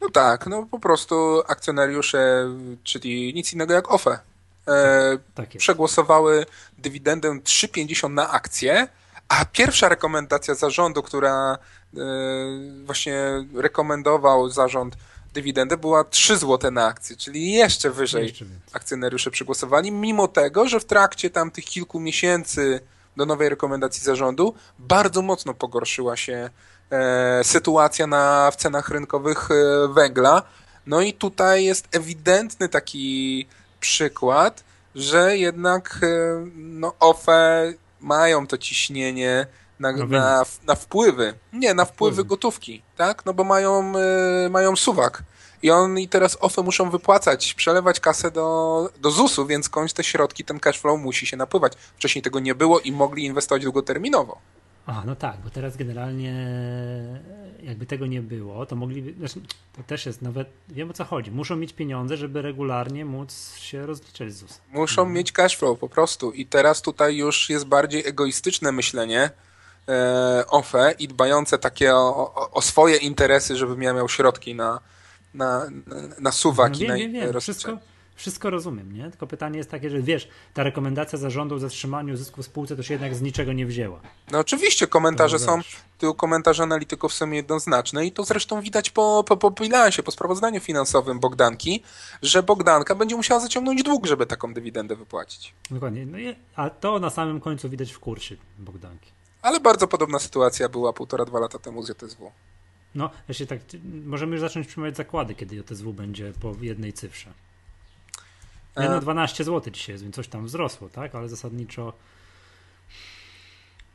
No 0.00 0.08
tak, 0.08 0.46
no 0.46 0.66
po 0.70 0.78
prostu 0.78 1.42
akcjonariusze, 1.48 2.48
czyli 2.84 3.34
nic 3.34 3.52
innego 3.52 3.74
jak 3.74 3.92
OFE, 3.92 4.18
e, 4.68 5.18
tak 5.34 5.48
przegłosowały 5.48 6.46
dywidendę 6.78 7.28
3,50 7.28 8.10
na 8.10 8.30
akcję, 8.30 8.88
a 9.28 9.44
pierwsza 9.44 9.88
rekomendacja 9.88 10.54
zarządu, 10.54 11.02
która 11.02 11.58
e, 11.96 11.98
właśnie 12.84 13.46
rekomendował 13.54 14.50
zarząd 14.50 14.96
dywidendę, 15.34 15.76
była 15.76 16.04
3 16.04 16.36
zł 16.36 16.70
na 16.70 16.86
akcję, 16.86 17.16
czyli 17.16 17.52
jeszcze 17.52 17.90
wyżej 17.90 18.26
jeszcze 18.26 18.44
akcjonariusze 18.72 19.30
przegłosowali, 19.30 19.92
mimo 19.92 20.28
tego, 20.28 20.68
że 20.68 20.80
w 20.80 20.84
trakcie 20.84 21.30
tam 21.30 21.50
tych 21.50 21.64
kilku 21.64 22.00
miesięcy 22.00 22.80
do 23.16 23.26
nowej 23.26 23.48
rekomendacji 23.48 24.02
zarządu, 24.02 24.54
bardzo 24.78 25.22
mocno 25.22 25.54
pogorszyła 25.54 26.16
się 26.16 26.50
e, 26.90 27.44
sytuacja 27.44 28.06
na, 28.06 28.50
w 28.50 28.56
cenach 28.56 28.88
rynkowych 28.88 29.48
e, 29.50 29.88
węgla. 29.88 30.42
No 30.86 31.00
i 31.00 31.12
tutaj 31.12 31.64
jest 31.64 31.88
ewidentny 31.92 32.68
taki 32.68 33.46
przykład, 33.80 34.64
że 34.94 35.36
jednak 35.36 35.98
e, 36.02 36.06
no, 36.54 36.94
OFE 37.00 37.72
mają 38.00 38.46
to 38.46 38.58
ciśnienie 38.58 39.46
na, 39.80 39.92
no 39.92 40.06
na, 40.06 40.44
na, 40.66 40.74
wpływy. 40.74 41.34
Nie, 41.52 41.74
na 41.74 41.84
wpływy 41.84 42.24
gotówki, 42.24 42.82
tak? 42.96 43.26
No 43.26 43.34
bo 43.34 43.44
mają, 43.44 43.92
mają 44.50 44.76
suwak 44.76 45.22
i 45.62 45.70
on 45.70 45.98
i 45.98 46.08
teraz 46.08 46.38
OFE 46.40 46.62
muszą 46.62 46.90
wypłacać, 46.90 47.54
przelewać 47.54 48.00
kasę 48.00 48.30
do, 48.30 48.88
do 49.00 49.10
ZUS-u, 49.10 49.46
więc 49.46 49.66
skądś 49.66 49.92
te 49.92 50.04
środki, 50.04 50.44
ten 50.44 50.60
cash 50.60 50.78
flow 50.78 51.00
musi 51.00 51.26
się 51.26 51.36
napływać. 51.36 51.72
Wcześniej 51.96 52.22
tego 52.22 52.40
nie 52.40 52.54
było 52.54 52.80
i 52.80 52.92
mogli 52.92 53.24
inwestować 53.24 53.62
długoterminowo. 53.62 54.38
A, 54.86 55.02
no 55.06 55.16
tak, 55.16 55.36
bo 55.44 55.50
teraz 55.50 55.76
generalnie 55.76 56.34
jakby 57.62 57.86
tego 57.86 58.06
nie 58.06 58.22
było, 58.22 58.66
to 58.66 58.76
mogliby, 58.76 59.14
znaczy, 59.18 59.40
to 59.76 59.82
też 59.82 60.06
jest 60.06 60.22
nawet, 60.22 60.48
wiem 60.68 60.90
o 60.90 60.92
co 60.92 61.04
chodzi, 61.04 61.30
muszą 61.30 61.56
mieć 61.56 61.72
pieniądze, 61.72 62.16
żeby 62.16 62.42
regularnie 62.42 63.04
móc 63.04 63.54
się 63.56 63.86
rozliczać 63.86 64.32
z 64.32 64.36
ZUS. 64.36 64.60
Muszą 64.72 65.02
mhm. 65.02 65.16
mieć 65.16 65.32
cashflow 65.32 65.78
po 65.78 65.88
prostu 65.88 66.32
i 66.32 66.46
teraz 66.46 66.82
tutaj 66.82 67.16
już 67.16 67.50
jest 67.50 67.66
bardziej 67.66 68.06
egoistyczne 68.06 68.72
myślenie 68.72 69.30
e, 69.88 70.44
OFE 70.48 70.94
i 70.98 71.08
dbające 71.08 71.58
takie 71.58 71.94
o, 71.94 72.34
o, 72.34 72.50
o, 72.50 72.62
swoje 72.62 72.96
interesy, 72.96 73.56
żeby 73.56 73.76
miał 73.76 74.08
środki 74.08 74.54
na, 74.54 74.80
na, 75.34 75.66
na 76.20 76.32
suwaki. 76.32 76.88
No 76.88 76.94
wiem, 76.94 77.12
na 77.12 77.18
wiem, 77.20 77.32
wiem. 77.32 77.40
Wszystko, 77.40 77.78
wszystko 78.14 78.50
rozumiem, 78.50 78.92
nie? 78.92 79.10
Tylko 79.10 79.26
pytanie 79.26 79.58
jest 79.58 79.70
takie, 79.70 79.90
że 79.90 80.02
wiesz, 80.02 80.28
ta 80.54 80.62
rekomendacja 80.62 81.18
zarządu 81.18 81.54
o 81.54 81.58
zatrzymaniu 81.58 82.16
zysków 82.16 82.44
w 82.44 82.48
spółce 82.48 82.76
to 82.76 82.82
się 82.82 82.94
jednak 82.94 83.14
z 83.14 83.22
niczego 83.22 83.52
nie 83.52 83.66
wzięła. 83.66 84.00
No 84.30 84.38
oczywiście, 84.38 84.86
komentarze 84.86 85.36
no, 85.40 85.44
są, 85.44 85.60
tu 85.98 86.14
komentarze 86.14 86.62
analityków 86.62 87.14
są 87.14 87.30
jednoznaczne 87.30 88.06
i 88.06 88.12
to 88.12 88.24
zresztą 88.24 88.60
widać 88.60 88.90
po, 88.90 89.24
po, 89.28 89.36
po 89.36 89.50
bilansie, 89.50 90.02
po 90.02 90.10
sprawozdaniu 90.10 90.60
finansowym 90.60 91.20
Bogdanki, 91.20 91.82
że 92.22 92.42
Bogdanka 92.42 92.94
będzie 92.94 93.16
musiała 93.16 93.40
zaciągnąć 93.40 93.82
dług, 93.82 94.06
żeby 94.06 94.26
taką 94.26 94.54
dywidendę 94.54 94.96
wypłacić. 94.96 95.54
Dokładnie, 95.70 96.06
no 96.06 96.18
i, 96.18 96.36
a 96.56 96.70
to 96.70 96.98
na 96.98 97.10
samym 97.10 97.40
końcu 97.40 97.68
widać 97.68 97.92
w 97.92 97.98
kursie 97.98 98.36
Bogdanki. 98.58 99.12
Ale 99.42 99.60
bardzo 99.60 99.88
podobna 99.88 100.18
sytuacja 100.18 100.68
była 100.68 100.92
półtora, 100.92 101.24
dwa 101.24 101.40
lata 101.40 101.58
temu 101.58 101.82
z 101.82 101.88
JSW. 101.88 102.32
No, 102.94 103.10
jeśli 103.28 103.46
tak, 103.46 103.60
możemy 104.04 104.32
już 104.32 104.40
zacząć 104.40 104.66
przyjmować 104.66 104.96
zakłady, 104.96 105.34
kiedy 105.34 105.56
JSW 105.56 105.92
będzie 105.92 106.32
po 106.40 106.54
jednej 106.60 106.92
cyfrze. 106.92 107.32
Nie, 108.76 108.88
no 108.88 109.00
12 109.00 109.44
zł 109.44 109.72
dzisiaj 109.72 109.94
jest, 109.94 110.04
więc 110.04 110.16
coś 110.16 110.28
tam 110.28 110.46
wzrosło, 110.46 110.88
tak? 110.88 111.14
Ale 111.14 111.28
zasadniczo 111.28 111.92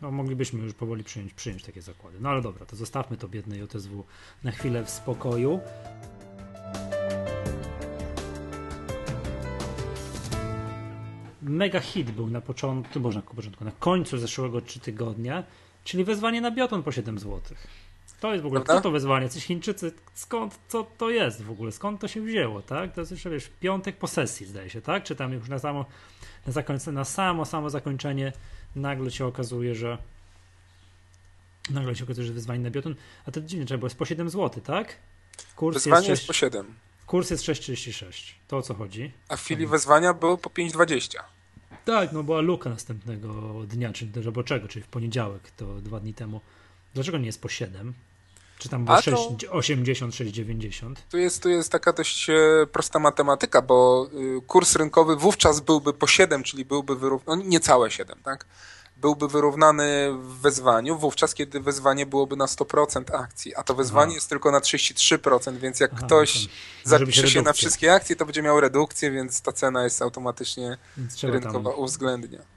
no, 0.02 0.12
moglibyśmy 0.12 0.64
już 0.64 0.74
powoli 0.74 1.04
przyjąć, 1.04 1.34
przyjąć 1.34 1.64
takie 1.64 1.82
zakłady. 1.82 2.18
No 2.22 2.30
ale 2.30 2.42
dobra, 2.42 2.66
to 2.66 2.75
zostawmy 2.75 3.18
to 3.18 3.28
biedne 3.28 3.58
JSW 3.58 4.04
na 4.44 4.52
chwilę 4.52 4.86
w 4.86 4.90
spokoju. 4.90 5.60
Mega 11.42 11.80
hit 11.80 12.12
był 12.12 12.28
na 12.28 12.42
początku, 12.42 13.00
może 13.00 13.20
na 13.20 13.25
początku, 13.25 13.66
na 13.66 13.72
końcu 13.72 14.18
zeszłego 14.18 14.62
tygodnia, 14.62 15.44
czyli 15.84 16.04
wezwanie 16.04 16.42
na 16.42 16.52
bioton 16.52 16.84
po 16.84 16.92
7 16.92 17.20
złotych. 17.20 17.68
To 18.25 18.32
jest 18.32 18.44
w 18.44 18.46
ogóle, 18.46 18.62
Prawda? 18.62 18.82
co 18.82 18.84
to 18.84 18.91
wezwanie? 18.91 19.29
Coś 19.29 19.46
Chińczycy, 19.46 19.91
skąd, 20.13 20.60
co 20.67 20.88
to 20.98 21.10
jest 21.10 21.41
w 21.41 21.51
ogóle? 21.51 21.72
Skąd 21.72 22.01
to 22.01 22.08
się 22.08 22.22
wzięło, 22.22 22.62
tak? 22.62 22.94
To 22.94 23.01
jest 23.01 23.12
jeszcze, 23.12 23.29
wiesz, 23.29 23.50
piątek 23.60 23.98
po 23.98 24.08
sesji, 24.08 24.46
zdaje 24.46 24.70
się, 24.70 24.82
tak? 24.82 25.03
Czy 25.03 25.15
tam 25.15 25.34
już 25.34 25.50
na 25.50 25.60
samo, 25.60 25.86
na, 26.46 26.51
zakończenie, 26.51 26.96
na 26.96 27.05
samo, 27.05 27.46
samo 27.46 27.70
zakończenie 27.70 28.34
nagle 28.75 29.12
się 29.12 29.25
okazuje, 29.25 29.75
że 29.75 29.98
nagle 31.70 31.96
się 31.96 32.03
okazuje, 32.03 32.27
że 32.27 32.34
wezwanie 32.34 32.60
na 32.60 32.70
bioton, 32.70 32.96
a 33.25 33.32
to 33.32 33.41
dziwnie, 33.41 33.65
trzeba 33.65 33.77
było, 33.77 33.88
jest 33.88 33.98
po 33.98 34.05
7 34.05 34.29
zł, 34.29 34.63
tak? 34.63 34.96
Kurs 35.55 35.74
wezwanie 35.74 35.96
jest, 35.96 36.08
6, 36.08 36.10
jest 36.10 36.27
po 36.27 36.34
7. 36.34 36.74
Kurs 37.05 37.29
jest 37.29 37.44
6,36. 37.44 38.34
To 38.48 38.58
o 38.58 38.62
co 38.62 38.74
chodzi? 38.74 39.12
A 39.29 39.38
w 39.38 39.41
chwili 39.41 39.67
wezwania 39.67 40.13
było 40.13 40.38
po 40.38 40.50
5,20. 40.50 41.17
Tak, 41.86 42.12
no 42.12 42.24
była 42.24 42.41
luka 42.41 42.70
następnego 42.70 43.53
dnia, 43.67 43.94
czy 43.94 44.08
roboczego, 44.15 44.67
czyli 44.67 44.84
w 44.84 44.88
poniedziałek, 44.88 45.51
to 45.51 45.75
dwa 45.75 46.00
dni 46.00 46.13
temu. 46.13 46.41
Dlaczego 46.94 47.17
nie 47.17 47.25
jest 47.25 47.41
po 47.41 47.50
7? 47.50 47.94
Czy 48.58 48.70
tam 48.70 48.86
było 48.86 49.02
6, 49.02 49.24
to... 49.48 49.52
80, 49.52 50.14
6,90? 50.14 50.96
Tu 51.10 51.18
jest, 51.18 51.44
tu 51.44 51.50
jest 51.50 51.72
taka 51.72 51.94
dość 51.94 52.30
e, 52.30 52.34
prosta 52.72 53.00
matematyka, 53.00 53.62
bo 53.62 54.08
y, 54.38 54.42
kurs 54.48 54.76
rynkowy 54.76 55.16
wówczas 55.16 55.60
byłby 55.60 55.94
po 55.94 56.08
7, 56.08 56.44
czyli 56.44 56.66
byłby 56.66 56.96
wyrównany, 56.96 57.44
no 57.44 57.50
niecałe 57.50 57.92
7, 57.92 58.20
tak? 58.24 58.46
Byłby 58.98 59.28
wyrównany 59.28 60.10
w 60.14 60.42
wezwaniu, 60.42 60.98
wówczas 60.98 61.34
kiedy 61.34 61.60
wezwanie 61.60 62.06
byłoby 62.06 62.36
na 62.36 62.46
100% 62.46 63.16
akcji, 63.16 63.56
a 63.56 63.64
to 63.64 63.76
wezwanie 63.76 64.10
Aha. 64.10 64.16
jest 64.16 64.30
tylko 64.30 64.52
na 64.52 64.60
33%, 64.60 65.58
więc 65.58 65.80
jak 65.80 65.92
Aha, 65.94 66.06
ktoś 66.06 66.48
zapisze 66.84 67.30
się 67.30 67.42
na 67.42 67.54
wszystkie 67.54 67.94
akcje, 67.94 68.16
to 68.16 68.26
będzie 68.26 68.42
miał 68.42 68.60
redukcję, 68.60 69.12
więc 69.12 69.42
ta 69.42 69.52
cena 69.52 69.84
jest 69.84 70.02
automatycznie 70.02 70.78
rynkowa 71.24 71.70
tam... 71.72 71.80
uwzględnia. 71.80 72.55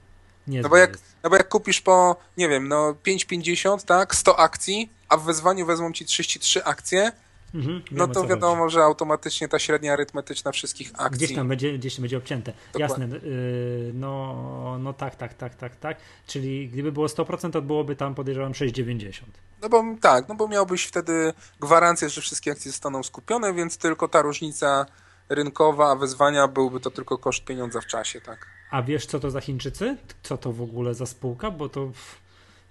Nie 0.49 0.61
no, 0.61 0.69
bo 0.69 0.77
jak, 0.77 0.97
no 1.23 1.29
bo 1.29 1.35
jak 1.35 1.49
kupisz 1.49 1.81
po, 1.81 2.15
nie 2.37 2.49
wiem, 2.49 2.67
no 2.67 2.95
5,50, 3.05 3.85
tak, 3.85 4.15
100 4.15 4.39
akcji, 4.39 4.89
a 5.09 5.17
w 5.17 5.23
wezwaniu 5.23 5.65
wezmą 5.65 5.91
ci 5.91 6.05
33 6.05 6.63
akcje, 6.63 7.11
mhm, 7.55 7.81
no 7.91 8.07
to 8.07 8.27
wiadomo, 8.27 8.63
chodzi. 8.63 8.73
że 8.73 8.81
automatycznie 8.83 9.47
ta 9.47 9.59
średnia 9.59 9.93
arytmetyczna 9.93 10.51
wszystkich 10.51 10.91
akcji. 10.93 11.25
Gdzieś 11.25 11.35
tam 11.35 11.47
będzie, 11.47 11.77
gdzieś 11.77 11.95
tam 11.95 12.01
będzie 12.01 12.17
obcięte. 12.17 12.53
Dokładnie. 12.73 13.05
Jasne, 13.05 13.29
yy, 13.29 13.91
no, 13.93 14.77
no 14.79 14.93
tak, 14.93 15.15
tak, 15.15 15.33
tak, 15.33 15.55
tak, 15.55 15.75
tak. 15.75 15.97
Czyli 16.27 16.69
gdyby 16.69 16.91
było 16.91 17.07
100%, 17.07 17.51
to 17.51 17.61
byłoby 17.61 17.95
tam 17.95 18.15
podejrzewam 18.15 18.51
6,90. 18.51 19.21
No 19.61 19.69
bo 19.69 19.83
tak, 20.01 20.29
no 20.29 20.35
bo 20.35 20.47
miałbyś 20.47 20.85
wtedy 20.85 21.33
gwarancję, 21.59 22.09
że 22.09 22.21
wszystkie 22.21 22.51
akcje 22.51 22.71
zostaną 22.71 23.03
skupione, 23.03 23.53
więc 23.53 23.77
tylko 23.77 24.07
ta 24.07 24.21
różnica 24.21 24.85
rynkowa, 25.29 25.91
a 25.91 25.95
wezwania 25.95 26.47
byłby 26.47 26.79
to 26.79 26.91
tylko 26.91 27.17
koszt 27.17 27.45
pieniądza 27.45 27.81
w 27.81 27.85
czasie, 27.85 28.21
tak. 28.21 28.58
A 28.71 28.81
wiesz, 28.81 29.05
co 29.05 29.19
to 29.19 29.31
za 29.31 29.41
Chińczycy? 29.41 29.97
Co 30.23 30.37
to 30.37 30.53
w 30.53 30.61
ogóle 30.61 30.93
za 30.93 31.05
spółka? 31.05 31.51
Bo 31.51 31.69
to 31.69 31.91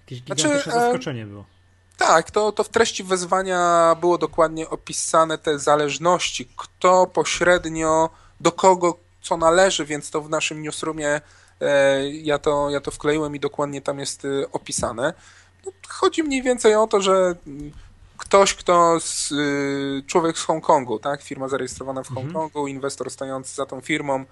jakieś 0.00 0.18
znaczy, 0.24 0.42
gigantyczne 0.42 0.72
znaczy, 0.72 0.86
zaskoczenie 0.86 1.26
było. 1.26 1.44
Tak, 1.96 2.30
to, 2.30 2.52
to 2.52 2.64
w 2.64 2.68
treści 2.68 3.04
wezwania 3.04 3.94
było 4.00 4.18
dokładnie 4.18 4.68
opisane 4.68 5.38
te 5.38 5.58
zależności, 5.58 6.48
kto 6.56 7.06
pośrednio, 7.06 8.10
do 8.40 8.52
kogo 8.52 8.98
co 9.22 9.36
należy, 9.36 9.84
więc 9.84 10.10
to 10.10 10.20
w 10.20 10.30
naszym 10.30 10.62
newsroomie 10.62 11.20
e, 11.60 12.08
ja, 12.10 12.38
to, 12.38 12.70
ja 12.70 12.80
to 12.80 12.90
wkleiłem 12.90 13.36
i 13.36 13.40
dokładnie 13.40 13.82
tam 13.82 13.98
jest 13.98 14.24
e, 14.24 14.52
opisane. 14.52 15.14
No, 15.66 15.72
chodzi 15.88 16.22
mniej 16.22 16.42
więcej 16.42 16.74
o 16.74 16.86
to, 16.86 17.00
że 17.00 17.34
ktoś, 18.18 18.54
kto 18.54 19.00
z, 19.00 19.32
y, 19.32 20.02
człowiek 20.06 20.38
z 20.38 20.44
Hongkongu, 20.44 20.98
tak, 20.98 21.22
firma 21.22 21.48
zarejestrowana 21.48 22.02
w 22.02 22.10
mhm. 22.10 22.32
Hongkongu, 22.32 22.68
inwestor 22.68 23.10
stojący 23.10 23.54
za 23.54 23.66
tą 23.66 23.80
firmą, 23.80 24.14
e, 24.14 24.24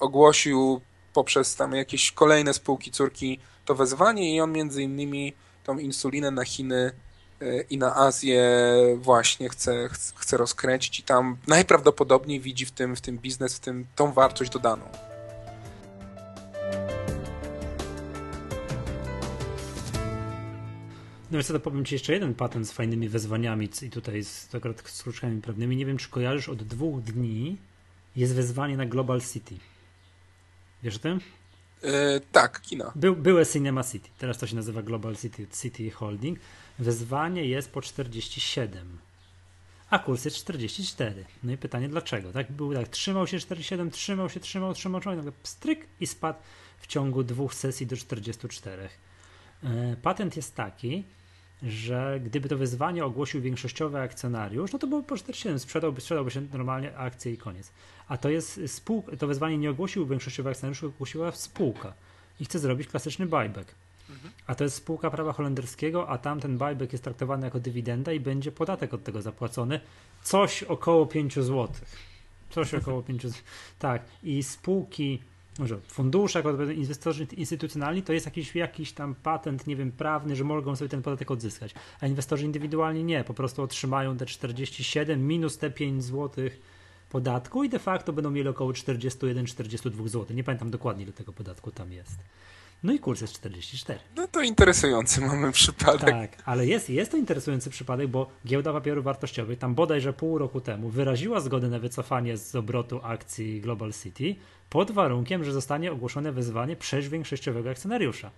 ogłosił 0.00 0.80
poprzez 1.12 1.56
tam 1.56 1.72
jakieś 1.72 2.12
kolejne 2.12 2.54
spółki 2.54 2.90
córki 2.90 3.38
to 3.64 3.74
wezwanie 3.74 4.36
i 4.36 4.40
on 4.40 4.52
między 4.52 4.82
innymi 4.82 5.32
tą 5.64 5.78
insulinę 5.78 6.30
na 6.30 6.44
Chiny 6.44 6.92
e, 7.40 7.60
i 7.60 7.78
na 7.78 7.96
Azję 7.96 8.42
właśnie 8.96 9.48
chce, 9.48 9.88
chce 10.16 10.36
rozkręcić 10.36 11.00
i 11.00 11.02
tam 11.02 11.36
najprawdopodobniej 11.46 12.40
widzi 12.40 12.66
w 12.66 12.70
tym, 12.70 12.96
w 12.96 13.00
tym 13.00 13.18
biznes, 13.18 13.56
w 13.56 13.60
tym 13.60 13.86
tą 13.96 14.12
wartość 14.12 14.50
dodaną. 14.50 14.84
No 21.30 21.38
więc 21.38 21.48
to 21.48 21.60
powiem 21.60 21.84
Ci 21.84 21.94
jeszcze 21.94 22.12
jeden 22.12 22.34
patent 22.34 22.68
z 22.68 22.72
fajnymi 22.72 23.08
wezwaniami 23.08 23.68
i 23.82 23.90
tutaj 23.90 24.24
z, 24.24 24.54
akurat 24.54 24.82
z 24.86 25.02
kruczkami 25.02 25.42
prawnymi. 25.42 25.76
Nie 25.76 25.86
wiem, 25.86 25.96
czy 25.96 26.08
kojarzysz, 26.08 26.48
od 26.48 26.62
dwóch 26.62 27.02
dni 27.02 27.58
jest 28.16 28.34
wezwanie 28.34 28.76
na 28.76 28.86
Global 28.86 29.20
City. 29.20 29.56
Wiesz 30.82 30.96
o 30.96 30.98
tym? 30.98 31.20
E, 31.82 32.20
tak, 32.32 32.60
kina. 32.60 32.92
Był, 32.94 33.16
były 33.16 33.46
Cinema 33.46 33.84
City, 33.84 34.08
teraz 34.18 34.38
to 34.38 34.46
się 34.46 34.56
nazywa 34.56 34.82
Global 34.82 35.16
City, 35.16 35.46
City 35.62 35.90
Holding. 35.90 36.38
Wezwanie 36.78 37.44
jest 37.44 37.70
po 37.72 37.82
47, 37.82 38.98
a 39.90 39.98
kurs 39.98 40.24
jest 40.24 40.36
44. 40.36 41.24
No 41.42 41.52
i 41.52 41.56
pytanie 41.56 41.88
dlaczego? 41.88 42.32
Tak 42.32 42.52
był 42.52 42.74
tak, 42.74 42.88
trzymał 42.88 43.26
się 43.26 43.38
47, 43.38 43.90
trzymał 43.90 44.30
się, 44.30 44.40
trzymał, 44.40 44.74
trzymał, 44.74 45.00
trzymał, 45.00 45.16
nagle 45.16 45.32
stryk 45.42 45.86
i 46.00 46.06
spadł 46.06 46.38
w 46.78 46.86
ciągu 46.86 47.22
dwóch 47.22 47.54
sesji 47.54 47.86
do 47.86 47.96
44. 47.96 48.88
E, 49.64 49.96
patent 50.02 50.36
jest 50.36 50.54
taki, 50.54 51.04
że 51.62 52.20
gdyby 52.24 52.48
to 52.48 52.56
wyzwanie 52.56 53.04
ogłosił 53.04 53.40
większościowy 53.40 53.98
akcjonariusz, 53.98 54.72
no 54.72 54.78
to 54.78 54.86
byłoby 54.86 55.08
po 55.08 55.16
47, 55.16 55.58
sprzedałby, 55.58 56.00
sprzedałby 56.00 56.30
się 56.30 56.40
normalnie 56.40 56.96
akcje 56.96 57.32
i 57.32 57.36
koniec. 57.36 57.70
A 58.08 58.16
to 58.16 58.30
jest 58.30 58.60
spółka, 58.66 59.16
to 59.16 59.26
wezwanie 59.26 59.58
nie 59.58 59.70
ogłosił 59.70 60.06
większościowy 60.06 60.50
akcjonariusz, 60.50 60.84
ogłosiła 60.84 61.32
spółka 61.32 61.92
i 62.40 62.44
chce 62.44 62.58
zrobić 62.58 62.88
klasyczny 62.88 63.26
buyback. 63.26 63.74
A 64.46 64.54
to 64.54 64.64
jest 64.64 64.76
spółka 64.76 65.10
prawa 65.10 65.32
holenderskiego, 65.32 66.08
a 66.08 66.18
tam 66.18 66.40
ten 66.40 66.58
buyback 66.58 66.92
jest 66.92 67.04
traktowany 67.04 67.46
jako 67.46 67.60
dywidenda 67.60 68.12
i 68.12 68.20
będzie 68.20 68.52
podatek 68.52 68.94
od 68.94 69.04
tego 69.04 69.22
zapłacony. 69.22 69.80
Coś 70.22 70.62
około 70.62 71.06
5 71.06 71.34
zł. 71.34 71.68
Coś 72.50 72.74
około 72.74 73.02
5 73.02 73.22
zł. 73.22 73.42
Tak. 73.78 74.02
I 74.22 74.42
spółki 74.42 75.22
może 75.58 75.80
fundusze, 75.80 76.42
inwestorzy 76.76 77.26
instytucjonalni, 77.36 78.02
to 78.02 78.12
jest 78.12 78.26
jakiś, 78.26 78.54
jakiś 78.54 78.92
tam 78.92 79.14
patent, 79.14 79.66
nie 79.66 79.76
wiem, 79.76 79.92
prawny, 79.92 80.36
że 80.36 80.44
mogą 80.44 80.76
sobie 80.76 80.88
ten 80.88 81.02
podatek 81.02 81.30
odzyskać. 81.30 81.74
A 82.00 82.06
inwestorzy 82.06 82.44
indywidualni 82.44 83.04
nie, 83.04 83.24
po 83.24 83.34
prostu 83.34 83.62
otrzymają 83.62 84.16
te 84.16 84.26
47 84.26 85.26
minus 85.26 85.58
te 85.58 85.70
5 85.70 86.04
zł 86.04 86.44
podatku 87.10 87.64
i 87.64 87.68
de 87.68 87.78
facto 87.78 88.12
będą 88.12 88.30
mieli 88.30 88.48
około 88.48 88.72
41-42 88.72 90.08
zł. 90.08 90.36
Nie 90.36 90.44
pamiętam 90.44 90.70
dokładnie, 90.70 91.04
ile 91.04 91.12
tego 91.12 91.32
podatku 91.32 91.70
tam 91.70 91.92
jest. 91.92 92.18
No 92.84 92.92
i 92.92 92.98
kurs 92.98 93.20
jest 93.20 93.34
44. 93.34 94.00
No 94.16 94.28
to 94.28 94.42
interesujący 94.42 95.20
mamy 95.20 95.52
przypadek. 95.52 96.10
Tak, 96.10 96.42
ale 96.44 96.66
jest, 96.66 96.90
jest 96.90 97.10
to 97.10 97.16
interesujący 97.16 97.70
przypadek, 97.70 98.08
bo 98.08 98.30
giełda 98.46 98.72
papierów 98.72 99.04
wartościowych 99.04 99.58
tam 99.58 99.74
bodajże 99.74 100.12
pół 100.12 100.38
roku 100.38 100.60
temu 100.60 100.88
wyraziła 100.88 101.40
zgodę 101.40 101.68
na 101.68 101.78
wycofanie 101.78 102.36
z 102.36 102.54
obrotu 102.54 103.00
akcji 103.02 103.60
Global 103.60 103.92
City 104.02 104.36
pod 104.70 104.90
warunkiem, 104.90 105.44
że 105.44 105.52
zostanie 105.52 105.92
ogłoszone 105.92 106.32
wezwanie 106.32 106.76
przez 106.76 107.08
większościowego 107.08 107.70
akcjonariusza. 107.70 108.30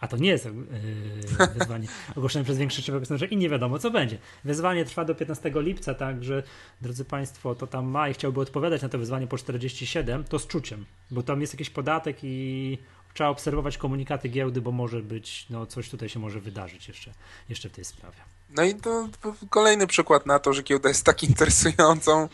A 0.00 0.08
to 0.08 0.16
nie 0.16 0.30
jest 0.30 0.44
yy, 0.44 1.46
wyzwanie 1.54 1.88
ogłoszone 2.16 2.44
przez 2.44 2.58
większość 2.58 2.90
że 3.16 3.26
i 3.26 3.36
nie 3.36 3.48
wiadomo 3.48 3.78
co 3.78 3.90
będzie. 3.90 4.18
Wyzwanie 4.44 4.84
trwa 4.84 5.04
do 5.04 5.14
15 5.14 5.52
lipca, 5.54 5.94
także 5.94 6.42
drodzy 6.80 7.04
Państwo, 7.04 7.54
to 7.54 7.66
tam 7.66 7.86
ma 7.86 8.08
i 8.08 8.14
chciałby 8.14 8.40
odpowiadać 8.40 8.82
na 8.82 8.88
to 8.88 8.98
wyzwanie 8.98 9.26
po 9.26 9.38
47, 9.38 10.24
to 10.24 10.38
z 10.38 10.46
czuciem, 10.46 10.84
bo 11.10 11.22
tam 11.22 11.40
jest 11.40 11.54
jakiś 11.54 11.70
podatek 11.70 12.16
i 12.22 12.78
trzeba 13.14 13.30
obserwować 13.30 13.78
komunikaty 13.78 14.28
giełdy, 14.28 14.60
bo 14.60 14.72
może 14.72 15.02
być, 15.02 15.46
no 15.50 15.66
coś 15.66 15.90
tutaj 15.90 16.08
się 16.08 16.18
może 16.18 16.40
wydarzyć 16.40 16.88
jeszcze, 16.88 17.12
jeszcze 17.48 17.68
w 17.68 17.72
tej 17.72 17.84
sprawie. 17.84 18.16
No 18.50 18.64
i 18.64 18.74
to 18.74 19.08
kolejny 19.50 19.86
przykład 19.86 20.26
na 20.26 20.38
to, 20.38 20.52
że 20.52 20.62
giełda 20.62 20.88
jest 20.88 21.04
tak 21.04 21.22
interesującą 21.22 22.28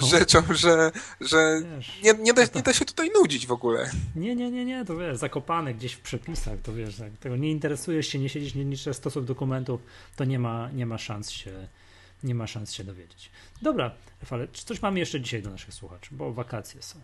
no. 0.00 0.06
rzeczą, 0.06 0.42
że, 0.50 0.92
że 1.20 1.60
nie, 2.02 2.14
nie, 2.14 2.34
da, 2.34 2.42
nie 2.54 2.62
da 2.62 2.72
się 2.72 2.84
tutaj 2.84 3.10
nudzić 3.14 3.46
w 3.46 3.52
ogóle. 3.52 3.90
Nie, 4.16 4.36
nie, 4.36 4.50
nie, 4.50 4.64
nie, 4.64 4.84
to 4.84 4.96
wiesz, 4.96 5.16
zakopane 5.16 5.74
gdzieś 5.74 5.92
w 5.92 6.00
przepisach, 6.00 6.58
to 6.62 6.74
wiesz, 6.74 6.98
jak 6.98 7.12
tego 7.16 7.36
nie 7.36 7.50
interesujesz 7.50 8.06
się, 8.06 8.18
nie 8.18 8.28
siedzisz, 8.28 8.54
nie 8.54 8.64
liczysz 8.64 8.96
stosów 8.96 9.26
dokumentów, 9.26 9.80
to 10.16 10.24
nie 10.24 10.38
ma, 10.38 10.70
nie 10.70 10.86
ma 10.86 10.98
szans 10.98 11.30
się 11.30 11.68
nie 12.22 12.34
ma 12.34 12.46
szans 12.46 12.72
się 12.72 12.84
dowiedzieć. 12.84 13.30
Dobra, 13.62 13.94
ale 14.30 14.48
czy 14.48 14.64
coś 14.64 14.82
mamy 14.82 14.98
jeszcze 14.98 15.20
dzisiaj 15.20 15.42
do 15.42 15.50
naszych 15.50 15.74
słuchaczy, 15.74 16.08
bo 16.12 16.32
wakacje 16.32 16.82
są. 16.82 17.00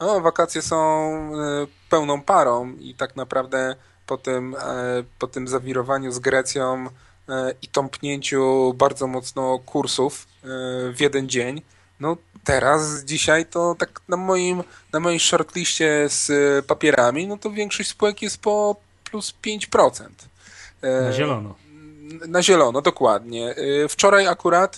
No, 0.00 0.20
wakacje 0.20 0.62
są 0.62 0.76
e, 0.76 1.66
pełną 1.90 2.22
parą 2.22 2.72
i 2.72 2.94
tak 2.94 3.16
naprawdę 3.16 3.76
po 4.06 4.18
tym, 4.18 4.54
e, 4.54 4.58
po 5.18 5.26
tym 5.26 5.48
zawirowaniu 5.48 6.12
z 6.12 6.18
Grecją 6.18 6.86
e, 7.28 7.54
i 7.62 7.68
tąpnięciu 7.68 8.74
bardzo 8.74 9.06
mocno 9.06 9.58
kursów 9.58 10.26
w 10.92 11.00
jeden 11.00 11.28
dzień, 11.28 11.62
no 12.00 12.16
teraz, 12.44 13.04
dzisiaj 13.04 13.46
to 13.46 13.76
tak 13.78 14.00
na 14.08 14.16
moim, 14.16 14.62
na 14.92 15.00
moim 15.00 15.18
shortliście 15.18 16.06
z 16.08 16.30
papierami, 16.66 17.26
no 17.26 17.38
to 17.38 17.50
większość 17.50 17.90
spółek 17.90 18.22
jest 18.22 18.40
po 18.40 18.76
plus 19.04 19.34
5%. 19.46 20.08
Na 20.82 21.12
zielono. 21.12 21.54
Na 22.28 22.42
zielono, 22.42 22.82
dokładnie. 22.82 23.54
Wczoraj 23.88 24.26
akurat 24.26 24.76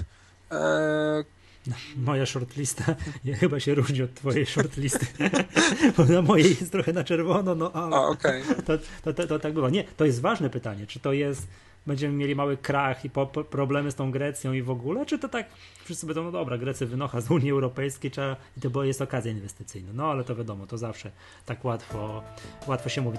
Moja 1.96 2.26
shortlista 2.26 2.94
chyba 3.40 3.60
się 3.60 3.74
różni 3.74 4.02
od 4.02 4.14
twojej 4.14 4.46
shortlisty, 4.46 5.06
bo 5.96 6.04
na 6.04 6.22
mojej 6.22 6.48
jest 6.48 6.72
trochę 6.72 6.92
na 6.92 7.04
czerwono, 7.04 7.54
no 7.54 7.72
ale 7.72 7.96
A, 7.96 8.00
okay. 8.00 8.42
to, 8.66 8.78
to, 9.04 9.12
to, 9.12 9.26
to, 9.26 9.38
tak 9.38 9.52
bywa. 9.52 9.70
Nie, 9.70 9.84
to 9.84 10.04
jest 10.04 10.20
ważne 10.20 10.50
pytanie, 10.50 10.86
czy 10.86 11.00
to 11.00 11.12
jest, 11.12 11.46
będziemy 11.86 12.14
mieli 12.14 12.34
mały 12.34 12.56
krach 12.56 13.04
i 13.04 13.10
po, 13.10 13.26
po, 13.26 13.44
problemy 13.44 13.90
z 13.90 13.94
tą 13.94 14.10
Grecją 14.10 14.52
i 14.52 14.62
w 14.62 14.70
ogóle, 14.70 15.06
czy 15.06 15.18
to 15.18 15.28
tak 15.28 15.46
wszyscy 15.84 16.06
będą, 16.06 16.24
no 16.24 16.32
dobra, 16.32 16.58
Grecy 16.58 16.86
wynocha 16.86 17.20
z 17.20 17.30
Unii 17.30 17.50
Europejskiej, 17.50 18.10
trzeba, 18.10 18.36
i 18.56 18.60
to 18.60 18.84
jest 18.84 19.02
okazja 19.02 19.32
inwestycyjna. 19.32 19.90
No 19.94 20.10
ale 20.10 20.24
to 20.24 20.36
wiadomo, 20.36 20.66
to 20.66 20.78
zawsze 20.78 21.10
tak 21.46 21.64
łatwo, 21.64 22.22
łatwo 22.66 22.88
się 22.88 23.00
mówi. 23.00 23.18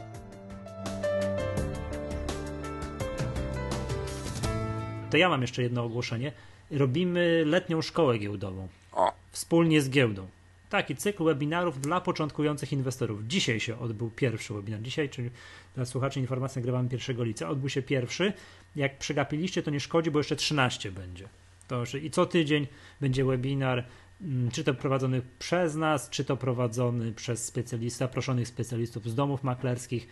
To 5.10 5.18
ja 5.18 5.30
mam 5.30 5.42
jeszcze 5.42 5.62
jedno 5.62 5.84
ogłoszenie 5.84 6.32
robimy 6.72 7.44
letnią 7.46 7.82
szkołę 7.82 8.18
giełdową. 8.18 8.68
O. 8.92 9.14
Wspólnie 9.32 9.82
z 9.82 9.90
giełdą. 9.90 10.28
Taki 10.70 10.96
cykl 10.96 11.24
webinarów 11.24 11.82
dla 11.82 12.02
początkujących 12.02 12.74
inwestorów. 12.74 13.28
Dzisiaj 13.28 13.60
się 13.60 13.80
odbył 13.80 14.10
pierwszy 14.10 14.54
webinar. 14.54 14.82
Dzisiaj, 14.82 15.10
czyli 15.10 15.30
dla 15.76 15.86
słuchaczy 15.86 16.20
informacji 16.20 16.60
nagrywamy 16.60 16.90
1 16.92 17.24
lica. 17.24 17.50
Odbył 17.50 17.70
się 17.70 17.82
pierwszy. 17.82 18.34
Jak 18.76 18.98
przegapiliście, 18.98 19.64
to 19.64 19.72
nie 19.72 19.80
szkodzi, 19.80 20.12
bo 20.12 20.20
jeszcze 20.20 20.36
13 20.36 20.92
będzie. 20.92 21.28
To, 21.68 21.84
I 22.04 22.12
co 22.12 22.26
tydzień 22.26 22.68
będzie 23.02 23.26
webinar, 23.26 23.84
mm, 24.22 24.52
czy 24.52 24.64
to 24.64 24.74
prowadzony 24.74 25.22
przez 25.40 25.76
nas, 25.76 26.10
czy 26.10 26.26
to 26.26 26.38
prowadzony 26.38 27.12
przez 27.12 27.46
specjalistów, 27.46 28.00
zaproszonych 28.00 28.48
specjalistów 28.48 29.10
z 29.10 29.16
domów 29.16 29.44
maklerskich 29.44 30.08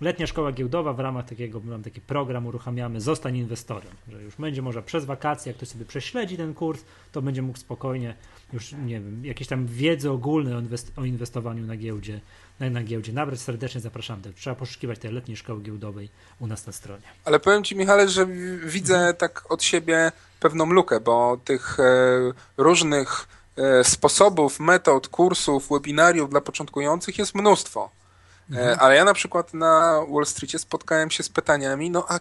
Letnia 0.00 0.26
szkoła 0.26 0.52
giełdowa 0.52 0.92
w 0.92 1.00
ramach 1.00 1.28
takiego, 1.28 1.60
mam 1.64 1.82
taki 1.82 2.00
program, 2.00 2.46
uruchamiamy 2.46 3.00
Zostań 3.00 3.36
inwestorem, 3.36 3.92
że 4.08 4.22
już 4.22 4.36
będzie 4.36 4.62
może 4.62 4.82
przez 4.82 5.04
wakacje, 5.04 5.50
jak 5.50 5.56
ktoś 5.56 5.68
sobie 5.68 5.84
prześledzi 5.84 6.36
ten 6.36 6.54
kurs, 6.54 6.80
to 7.12 7.22
będzie 7.22 7.42
mógł 7.42 7.58
spokojnie 7.58 8.14
już, 8.52 8.72
nie 8.72 9.00
wiem, 9.00 9.24
jakieś 9.24 9.48
tam 9.48 9.66
wiedzy 9.66 10.10
ogólne 10.10 10.56
o, 10.56 10.60
inwest 10.60 10.92
o 10.96 11.04
inwestowaniu 11.04 11.66
na 11.66 11.76
giełdzie, 11.76 12.20
na, 12.60 12.70
na 12.70 12.82
giełdzie 12.82 13.12
nabrać. 13.12 13.40
Serdecznie 13.40 13.80
zapraszam. 13.80 14.22
Trzeba 14.36 14.56
poszukiwać 14.56 14.98
tej 14.98 15.12
letniej 15.12 15.36
szkoły 15.36 15.60
giełdowej 15.60 16.08
u 16.40 16.46
nas 16.46 16.66
na 16.66 16.72
stronie. 16.72 17.02
Ale 17.24 17.40
powiem 17.40 17.64
Ci, 17.64 17.76
Michale, 17.76 18.08
że 18.08 18.26
widzę 18.64 19.14
tak 19.14 19.52
od 19.52 19.62
siebie 19.62 20.12
pewną 20.40 20.66
lukę, 20.66 21.00
bo 21.00 21.36
tych 21.44 21.80
e, 21.80 21.82
różnych 22.56 23.28
e, 23.56 23.84
sposobów, 23.84 24.60
metod, 24.60 25.08
kursów, 25.08 25.68
webinariów 25.70 26.30
dla 26.30 26.40
początkujących 26.40 27.18
jest 27.18 27.34
mnóstwo. 27.34 27.90
E, 28.54 28.80
ale 28.80 28.96
ja 28.96 29.04
na 29.04 29.14
przykład 29.14 29.54
na 29.54 30.00
Wall 30.10 30.26
Streetie 30.26 30.58
spotkałem 30.58 31.10
się 31.10 31.22
z 31.22 31.28
pytaniami, 31.28 31.90
no 31.90 32.04
a 32.08 32.20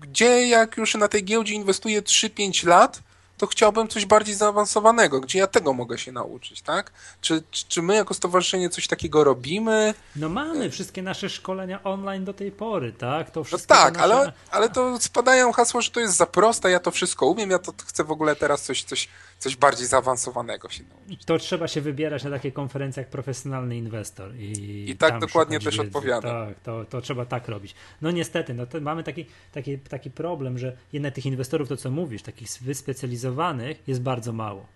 gdzie 0.00 0.48
jak 0.48 0.76
już 0.76 0.94
na 0.94 1.08
tej 1.08 1.24
giełdzie 1.24 1.54
inwestuję 1.54 2.02
3-5 2.02 2.66
lat, 2.66 3.02
to 3.36 3.46
chciałbym 3.46 3.88
coś 3.88 4.06
bardziej 4.06 4.34
zaawansowanego, 4.34 5.20
gdzie 5.20 5.38
ja 5.38 5.46
tego 5.46 5.72
mogę 5.72 5.98
się 5.98 6.12
nauczyć, 6.12 6.62
tak? 6.62 6.92
Czy, 7.20 7.42
czy 7.50 7.82
my 7.82 7.94
jako 7.94 8.14
stowarzyszenie 8.14 8.70
coś 8.70 8.86
takiego 8.86 9.24
robimy? 9.24 9.94
No 10.16 10.28
mamy 10.28 10.70
wszystkie 10.70 11.02
nasze 11.02 11.28
szkolenia 11.28 11.82
online 11.82 12.24
do 12.24 12.34
tej 12.34 12.52
pory, 12.52 12.92
tak? 12.92 13.30
To 13.30 13.44
wszystko 13.44 13.74
no 13.74 13.80
tak, 13.80 13.94
nasze... 13.94 14.04
ale, 14.04 14.32
ale 14.50 14.68
to 14.68 14.98
spadają 15.00 15.52
hasła, 15.52 15.80
że 15.80 15.90
to 15.90 16.00
jest 16.00 16.16
za 16.16 16.26
proste, 16.26 16.70
ja 16.70 16.80
to 16.80 16.90
wszystko 16.90 17.26
umiem, 17.26 17.50
ja 17.50 17.58
to 17.58 17.72
chcę 17.86 18.04
w 18.04 18.10
ogóle 18.10 18.36
teraz 18.36 18.62
coś, 18.62 18.82
coś, 18.82 19.08
coś 19.38 19.56
bardziej 19.56 19.86
zaawansowanego 19.86 20.68
się 20.68 20.84
nauczyć. 20.84 21.24
To 21.24 21.38
trzeba 21.38 21.68
się 21.68 21.80
wybierać 21.80 22.24
na 22.24 22.30
takie 22.30 22.52
konferencje 22.52 23.00
jak 23.00 23.10
profesjonalny 23.10 23.76
inwestor. 23.76 24.34
I, 24.36 24.90
I 24.90 24.96
tak 24.96 25.18
dokładnie 25.18 25.60
też 25.60 25.78
odpowiada. 25.78 26.46
Tak, 26.46 26.60
to, 26.60 26.84
to 26.84 27.00
trzeba 27.00 27.26
tak 27.26 27.48
robić. 27.48 27.74
No 28.02 28.10
niestety, 28.10 28.54
no 28.54 28.66
mamy 28.80 29.02
taki, 29.04 29.26
taki, 29.52 29.78
taki 29.78 30.10
problem, 30.10 30.58
że 30.58 30.76
jednak 30.92 31.14
tych 31.14 31.26
inwestorów, 31.26 31.68
to 31.68 31.76
co 31.76 31.90
mówisz, 31.90 32.22
takich 32.22 32.48
wyspecjalizowanych 32.60 33.25
jest 33.86 34.02
bardzo 34.02 34.32
mało. 34.32 34.66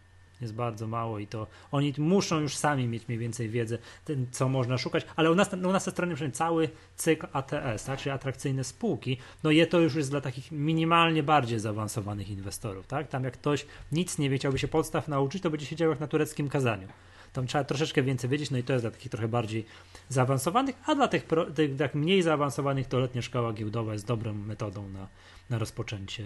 Jest 0.40 0.54
bardzo 0.54 0.86
mało 0.86 1.18
i 1.18 1.26
to 1.26 1.46
oni 1.72 1.94
muszą 1.98 2.40
już 2.40 2.56
sami 2.56 2.88
mieć 2.88 3.08
mniej 3.08 3.18
więcej 3.18 3.48
wiedzę, 3.48 3.78
tym, 4.04 4.26
co 4.30 4.48
można 4.48 4.78
szukać, 4.78 5.06
ale 5.16 5.30
u 5.30 5.34
nas, 5.34 5.52
u 5.52 5.56
nas 5.56 5.86
na 5.86 5.92
stronie 5.92 6.14
przynajmniej 6.14 6.36
cały 6.36 6.68
cykl 6.96 7.26
ATS, 7.32 7.84
tak, 7.84 7.98
czyli 7.98 8.10
atrakcyjne 8.10 8.64
spółki, 8.64 9.16
no 9.42 9.50
je 9.50 9.66
to 9.66 9.80
już 9.80 9.94
jest 9.94 10.10
dla 10.10 10.20
takich 10.20 10.52
minimalnie 10.52 11.22
bardziej 11.22 11.60
zaawansowanych 11.60 12.30
inwestorów, 12.30 12.86
tak, 12.86 13.08
tam 13.08 13.24
jak 13.24 13.34
ktoś 13.34 13.66
nic 13.92 14.18
nie 14.18 14.30
wie, 14.30 14.36
chciałby 14.36 14.58
się 14.58 14.68
podstaw 14.68 15.08
nauczyć, 15.08 15.42
to 15.42 15.50
będzie 15.50 15.66
siedział 15.66 15.90
jak 15.90 16.00
na 16.00 16.06
tureckim 16.06 16.48
kazaniu. 16.48 16.88
Tam 17.32 17.46
trzeba 17.46 17.64
troszeczkę 17.64 18.02
więcej 18.02 18.30
wiedzieć, 18.30 18.50
no 18.50 18.58
i 18.58 18.62
to 18.62 18.72
jest 18.72 18.84
dla 18.84 18.90
takich 18.90 19.10
trochę 19.10 19.28
bardziej 19.28 19.66
zaawansowanych, 20.08 20.76
a 20.86 20.94
dla 20.94 21.08
tych, 21.08 21.24
pro, 21.24 21.50
tych 21.50 21.76
tak 21.76 21.94
mniej 21.94 22.22
zaawansowanych 22.22 22.86
to 22.86 22.98
letnia 22.98 23.22
szkoła 23.22 23.52
giełdowa 23.52 23.92
jest 23.92 24.06
dobrą 24.06 24.32
metodą 24.32 24.88
na, 24.88 25.08
na 25.50 25.58
rozpoczęcie 25.58 26.24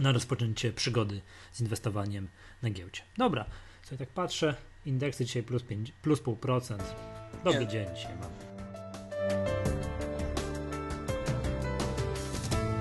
na 0.00 0.12
rozpoczęcie 0.12 0.72
przygody 0.72 1.20
z 1.52 1.60
inwestowaniem 1.60 2.28
na 2.62 2.70
giełdzie. 2.70 3.02
Dobra, 3.18 3.44
sobie 3.82 3.98
tak 3.98 4.08
patrzę, 4.08 4.54
indeksy 4.86 5.24
dzisiaj 5.24 5.42
plus, 5.42 5.62
5, 5.62 5.92
plus 6.02 6.20
pół 6.20 6.36
procent. 6.36 6.94
Dobry 7.44 7.60
Nie. 7.60 7.66
dzień 7.66 7.86
dzisiaj 7.96 8.12
mam. 8.20 8.30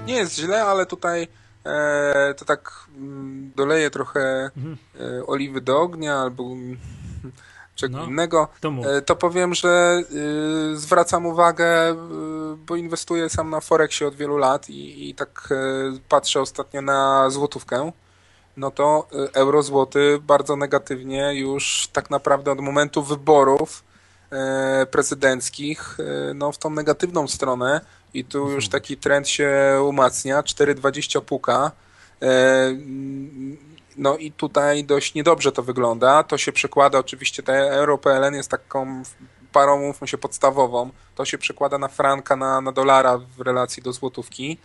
Nie 0.06 0.16
jest 0.16 0.36
źle, 0.36 0.64
ale 0.64 0.86
tutaj 0.86 1.28
e, 1.66 2.34
to 2.38 2.46
tak 2.46 2.88
mm, 2.98 3.52
doleję 3.56 3.90
trochę 3.90 4.50
mhm. 4.58 4.78
e, 5.00 5.26
oliwy 5.26 5.62
do 5.62 5.82
ognia 5.82 6.16
albo 6.16 6.56
czego 7.76 7.98
no, 7.98 8.06
innego, 8.06 8.48
to, 8.62 8.70
e, 8.70 9.02
to, 9.02 9.16
powiem, 9.16 9.54
że 9.56 10.02
y, 10.74 10.78
zwracam 10.78 11.26
uwagę, 11.26 11.92
y, 11.92 11.96
bo 12.58 12.76
inwestuję 12.76 13.30
sam 13.30 13.50
na 13.50 13.62
Forexie 13.62 14.08
od 14.08 14.16
wielu 14.16 14.38
lat 14.38 14.70
i, 14.70 15.10
i 15.10 15.16
tak 15.16 15.50
y, 15.96 16.00
patrzę 16.10 16.42
ostatnio 16.42 16.82
na 16.82 17.30
złotówkę, 17.30 17.92
no 18.58 18.72
to 18.72 19.08
euro 19.34 19.64
złoty 19.64 20.20
bardzo 20.22 20.56
negatywnie 20.56 21.34
już 21.34 21.90
tak 21.94 22.10
naprawdę 22.10 22.52
od 22.52 22.60
momentu 22.60 23.04
wyborów 23.04 23.84
prezydenckich 24.92 25.98
no 26.36 26.52
w 26.52 26.58
tą 26.58 26.70
negatywną 26.70 27.28
stronę. 27.28 27.82
I 28.14 28.26
tu 28.26 28.40
już 28.40 28.66
mhm. 28.66 28.72
taki 28.72 28.98
trend 28.98 29.28
się 29.28 29.52
umacnia, 29.88 30.42
4,20 30.42 31.22
puka 31.22 31.72
no 33.98 34.18
i 34.18 34.32
tutaj 34.32 34.84
dość 34.84 35.14
niedobrze 35.14 35.52
to 35.52 35.64
wygląda. 35.64 36.24
To 36.24 36.38
się 36.38 36.52
przekłada, 36.52 37.00
oczywiście 37.00 37.44
te 37.44 37.54
EuroPLN 37.54 38.34
jest 38.34 38.52
taką 38.52 39.04
parą, 39.52 39.80
mówmy 39.80 40.08
się, 40.08 40.18
podstawową. 40.18 40.90
To 41.16 41.26
się 41.26 41.38
przekłada 41.38 41.78
na 41.78 41.88
franka, 41.88 42.36
na, 42.36 42.62
na 42.62 42.72
dolara 42.72 43.18
w 43.38 43.42
relacji 43.42 43.84
do 43.84 43.94
złotówki. 43.94 44.58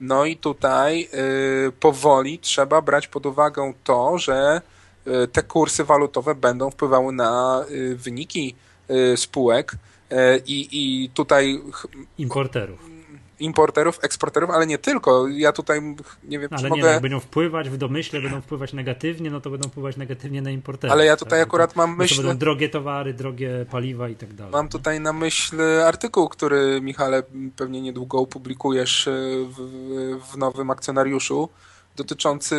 No 0.00 0.24
i 0.24 0.36
tutaj 0.36 1.08
y, 1.68 1.72
powoli 1.80 2.38
trzeba 2.38 2.82
brać 2.82 3.08
pod 3.08 3.26
uwagę 3.26 3.72
to, 3.84 4.18
że 4.18 4.60
y, 5.06 5.28
te 5.28 5.42
kursy 5.42 5.84
walutowe 5.84 6.34
będą 6.34 6.70
wpływały 6.70 7.12
na 7.12 7.64
y, 7.70 7.96
wyniki 7.96 8.54
y, 8.90 9.16
spółek 9.16 9.72
y, 9.72 10.16
i, 10.46 10.68
i 10.72 11.10
tutaj... 11.10 11.62
Importerów 12.18 12.93
importerów, 13.40 13.98
eksporterów, 14.02 14.50
ale 14.50 14.66
nie 14.66 14.78
tylko. 14.78 15.28
Ja 15.28 15.52
tutaj 15.52 15.80
nie 16.24 16.38
wiem, 16.38 16.48
ale 16.50 16.58
czy 16.58 16.64
nie, 16.64 16.70
mogę... 16.70 16.82
No, 16.82 16.88
jak 16.88 17.02
będą 17.02 17.20
wpływać 17.20 17.70
w 17.70 17.76
domyśle, 17.76 18.20
będą 18.20 18.40
wpływać 18.40 18.72
negatywnie, 18.72 19.30
no 19.30 19.40
to 19.40 19.50
będą 19.50 19.68
wpływać 19.68 19.96
negatywnie 19.96 20.42
na 20.42 20.50
importerów. 20.50 20.92
Ale 20.92 21.06
ja 21.06 21.16
tutaj 21.16 21.40
tak? 21.40 21.48
akurat 21.48 21.76
mam 21.76 21.90
Bo 21.90 21.96
myśl... 21.96 22.16
To 22.16 22.22
będą 22.22 22.38
drogie 22.38 22.68
towary, 22.68 23.14
drogie 23.14 23.66
paliwa 23.70 24.08
i 24.08 24.16
tak 24.16 24.34
dalej. 24.34 24.52
Mam 24.52 24.68
tutaj 24.68 25.00
na 25.00 25.12
myśl 25.12 25.62
artykuł, 25.86 26.28
który 26.28 26.80
Michale 26.80 27.22
pewnie 27.56 27.80
niedługo 27.80 28.18
opublikujesz 28.18 29.08
e, 29.08 29.10
w, 29.48 29.56
w 30.32 30.36
nowym 30.36 30.70
akcjonariuszu 30.70 31.48
dotyczący 31.96 32.56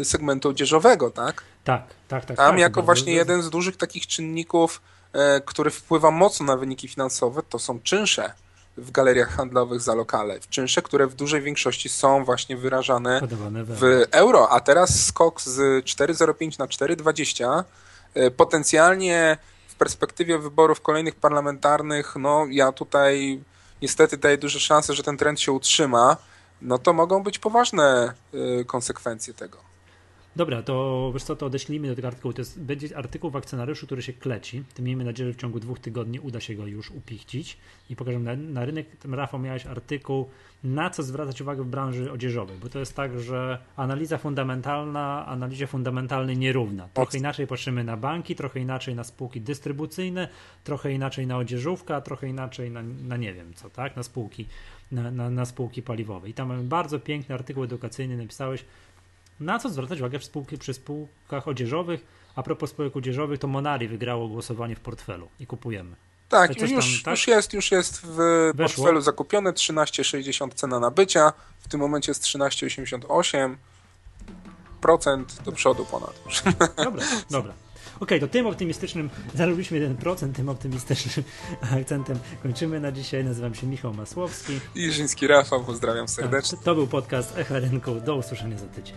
e, 0.00 0.04
segmentu 0.04 0.48
odzieżowego, 0.48 1.10
tak? 1.10 1.42
Tak, 1.64 1.86
tak, 2.08 2.24
tak. 2.24 2.36
Tam 2.36 2.50
tak, 2.50 2.58
jako 2.58 2.82
właśnie 2.82 3.12
jeden 3.12 3.42
z 3.42 3.50
dużych 3.50 3.76
takich 3.76 4.06
czynników, 4.06 4.82
e, 5.12 5.40
który 5.40 5.70
wpływa 5.70 6.10
mocno 6.10 6.46
na 6.46 6.56
wyniki 6.56 6.88
finansowe, 6.88 7.42
to 7.48 7.58
są 7.58 7.80
czynsze 7.80 8.32
w 8.76 8.90
galeriach 8.90 9.28
handlowych 9.28 9.80
za 9.80 9.94
lokale. 9.94 10.40
Czynsze, 10.50 10.82
które 10.82 11.06
w 11.06 11.14
dużej 11.14 11.42
większości 11.42 11.88
są 11.88 12.24
właśnie 12.24 12.56
wyrażane 12.56 13.20
w 13.66 14.04
euro, 14.10 14.50
a 14.50 14.60
teraz 14.60 15.04
skok 15.04 15.40
z 15.40 15.84
4,05 15.84 16.58
na 16.58 16.66
4,20 16.66 17.64
e, 18.14 18.30
potencjalnie 18.30 19.38
w 19.68 19.74
perspektywie 19.74 20.38
wyborów 20.38 20.80
kolejnych 20.80 21.14
parlamentarnych, 21.14 22.16
no 22.16 22.46
ja 22.50 22.72
tutaj 22.72 23.40
niestety 23.82 24.16
daję 24.16 24.38
duże 24.38 24.60
szanse, 24.60 24.94
że 24.94 25.02
ten 25.02 25.16
trend 25.16 25.40
się 25.40 25.52
utrzyma, 25.52 26.16
no 26.62 26.78
to 26.78 26.92
mogą 26.92 27.22
być 27.22 27.38
poważne 27.38 28.14
e, 28.60 28.64
konsekwencje 28.64 29.34
tego. 29.34 29.73
Dobra, 30.36 30.62
to 30.62 31.10
wiesz 31.14 31.22
co, 31.22 31.36
to 31.36 31.46
odeślijmy 31.46 31.88
do 31.88 31.94
tego 31.94 32.08
artykułu. 32.08 32.34
To 32.34 32.40
jest, 32.40 32.60
będzie 32.60 32.96
artykuł 32.96 33.30
w 33.30 33.36
akcjonariuszu, 33.36 33.86
który 33.86 34.02
się 34.02 34.12
kleci. 34.12 34.62
Miejmy 34.78 35.04
nadzieję, 35.04 35.30
że 35.30 35.34
w 35.34 35.40
ciągu 35.40 35.60
dwóch 35.60 35.78
tygodni 35.78 36.20
uda 36.20 36.40
się 36.40 36.54
go 36.54 36.66
już 36.66 36.90
upichcić 36.90 37.58
i 37.90 37.96
pokażemy 37.96 38.36
na, 38.36 38.42
na 38.52 38.64
rynek. 38.64 38.96
Tam, 38.96 39.14
Rafał, 39.14 39.40
miałeś 39.40 39.66
artykuł, 39.66 40.28
na 40.64 40.90
co 40.90 41.02
zwracać 41.02 41.40
uwagę 41.40 41.62
w 41.62 41.66
branży 41.66 42.12
odzieżowej, 42.12 42.56
bo 42.62 42.68
to 42.68 42.78
jest 42.78 42.96
tak, 42.96 43.20
że 43.20 43.58
analiza 43.76 44.18
fundamentalna 44.18 45.26
analizie 45.26 45.66
fundamentalnej 45.66 46.38
nierówna. 46.38 46.88
Trochę 46.94 47.18
inaczej 47.18 47.46
patrzymy 47.46 47.84
na 47.84 47.96
banki, 47.96 48.34
trochę 48.34 48.60
inaczej 48.60 48.94
na 48.94 49.04
spółki 49.04 49.40
dystrybucyjne, 49.40 50.28
trochę 50.64 50.92
inaczej 50.92 51.26
na 51.26 51.36
odzieżówkę, 51.36 51.96
a 51.96 52.00
trochę 52.00 52.28
inaczej 52.28 52.70
na, 52.70 52.82
na 52.82 53.16
nie 53.16 53.34
wiem 53.34 53.54
co, 53.54 53.70
tak, 53.70 53.96
na 53.96 54.02
spółki, 54.02 54.46
na, 54.92 55.10
na, 55.10 55.30
na 55.30 55.44
spółki 55.44 55.82
paliwowe. 55.82 56.28
I 56.28 56.34
tam 56.34 56.48
mamy 56.48 56.62
bardzo 56.62 56.98
piękny 56.98 57.34
artykuł 57.34 57.64
edukacyjny, 57.64 58.16
napisałeś, 58.16 58.64
na 59.40 59.58
co 59.58 59.68
zwracać 59.68 59.98
uwagę 59.98 60.18
w 60.18 60.24
spółki, 60.24 60.58
przy 60.58 60.74
spółkach 60.74 61.48
odzieżowych? 61.48 62.00
A 62.36 62.42
propos 62.42 62.70
spółek 62.70 62.96
odzieżowych, 62.96 63.38
to 63.38 63.48
Monari 63.48 63.88
wygrało 63.88 64.28
głosowanie 64.28 64.76
w 64.76 64.80
portfelu 64.80 65.28
i 65.40 65.46
kupujemy. 65.46 65.96
Tak, 66.28 66.54
To 66.54 66.64
już, 66.66 66.70
tam, 66.70 67.04
tak? 67.04 67.12
już 67.12 67.26
jest, 67.28 67.52
już 67.52 67.70
jest 67.72 68.00
w 68.06 68.16
Weszło? 68.54 68.54
portfelu 68.76 69.00
zakupione 69.00 69.52
13,60 69.52 70.54
cena 70.54 70.80
nabycia, 70.80 71.32
w 71.60 71.68
tym 71.68 71.80
momencie 71.80 72.10
jest 72.10 72.22
13,88 72.22 73.56
procent 74.80 75.42
do 75.44 75.52
przodu 75.52 75.84
ponad. 75.84 76.14
Dobra, 76.76 77.04
dobra. 77.30 77.54
Okej, 78.00 78.20
to 78.20 78.28
tym 78.28 78.46
optymistycznym, 78.46 79.10
zarobiliśmy 79.34 79.94
1%, 79.94 80.32
tym 80.32 80.48
optymistycznym 80.48 81.24
akcentem 81.80 82.18
kończymy 82.42 82.80
na 82.80 82.92
dzisiaj. 82.92 83.24
Nazywam 83.24 83.54
się 83.54 83.66
Michał 83.66 83.94
Masłowski. 83.94 84.60
Iżyński 84.74 85.26
Rafał, 85.26 85.64
pozdrawiam 85.64 86.08
serdecznie. 86.08 86.58
To 86.64 86.74
był 86.74 86.86
podcast 86.86 87.38
Echa 87.38 87.58
Rynku. 87.58 87.94
Do 88.00 88.16
usłyszenia 88.16 88.58
za 88.58 88.66
tydzień. 88.66 88.96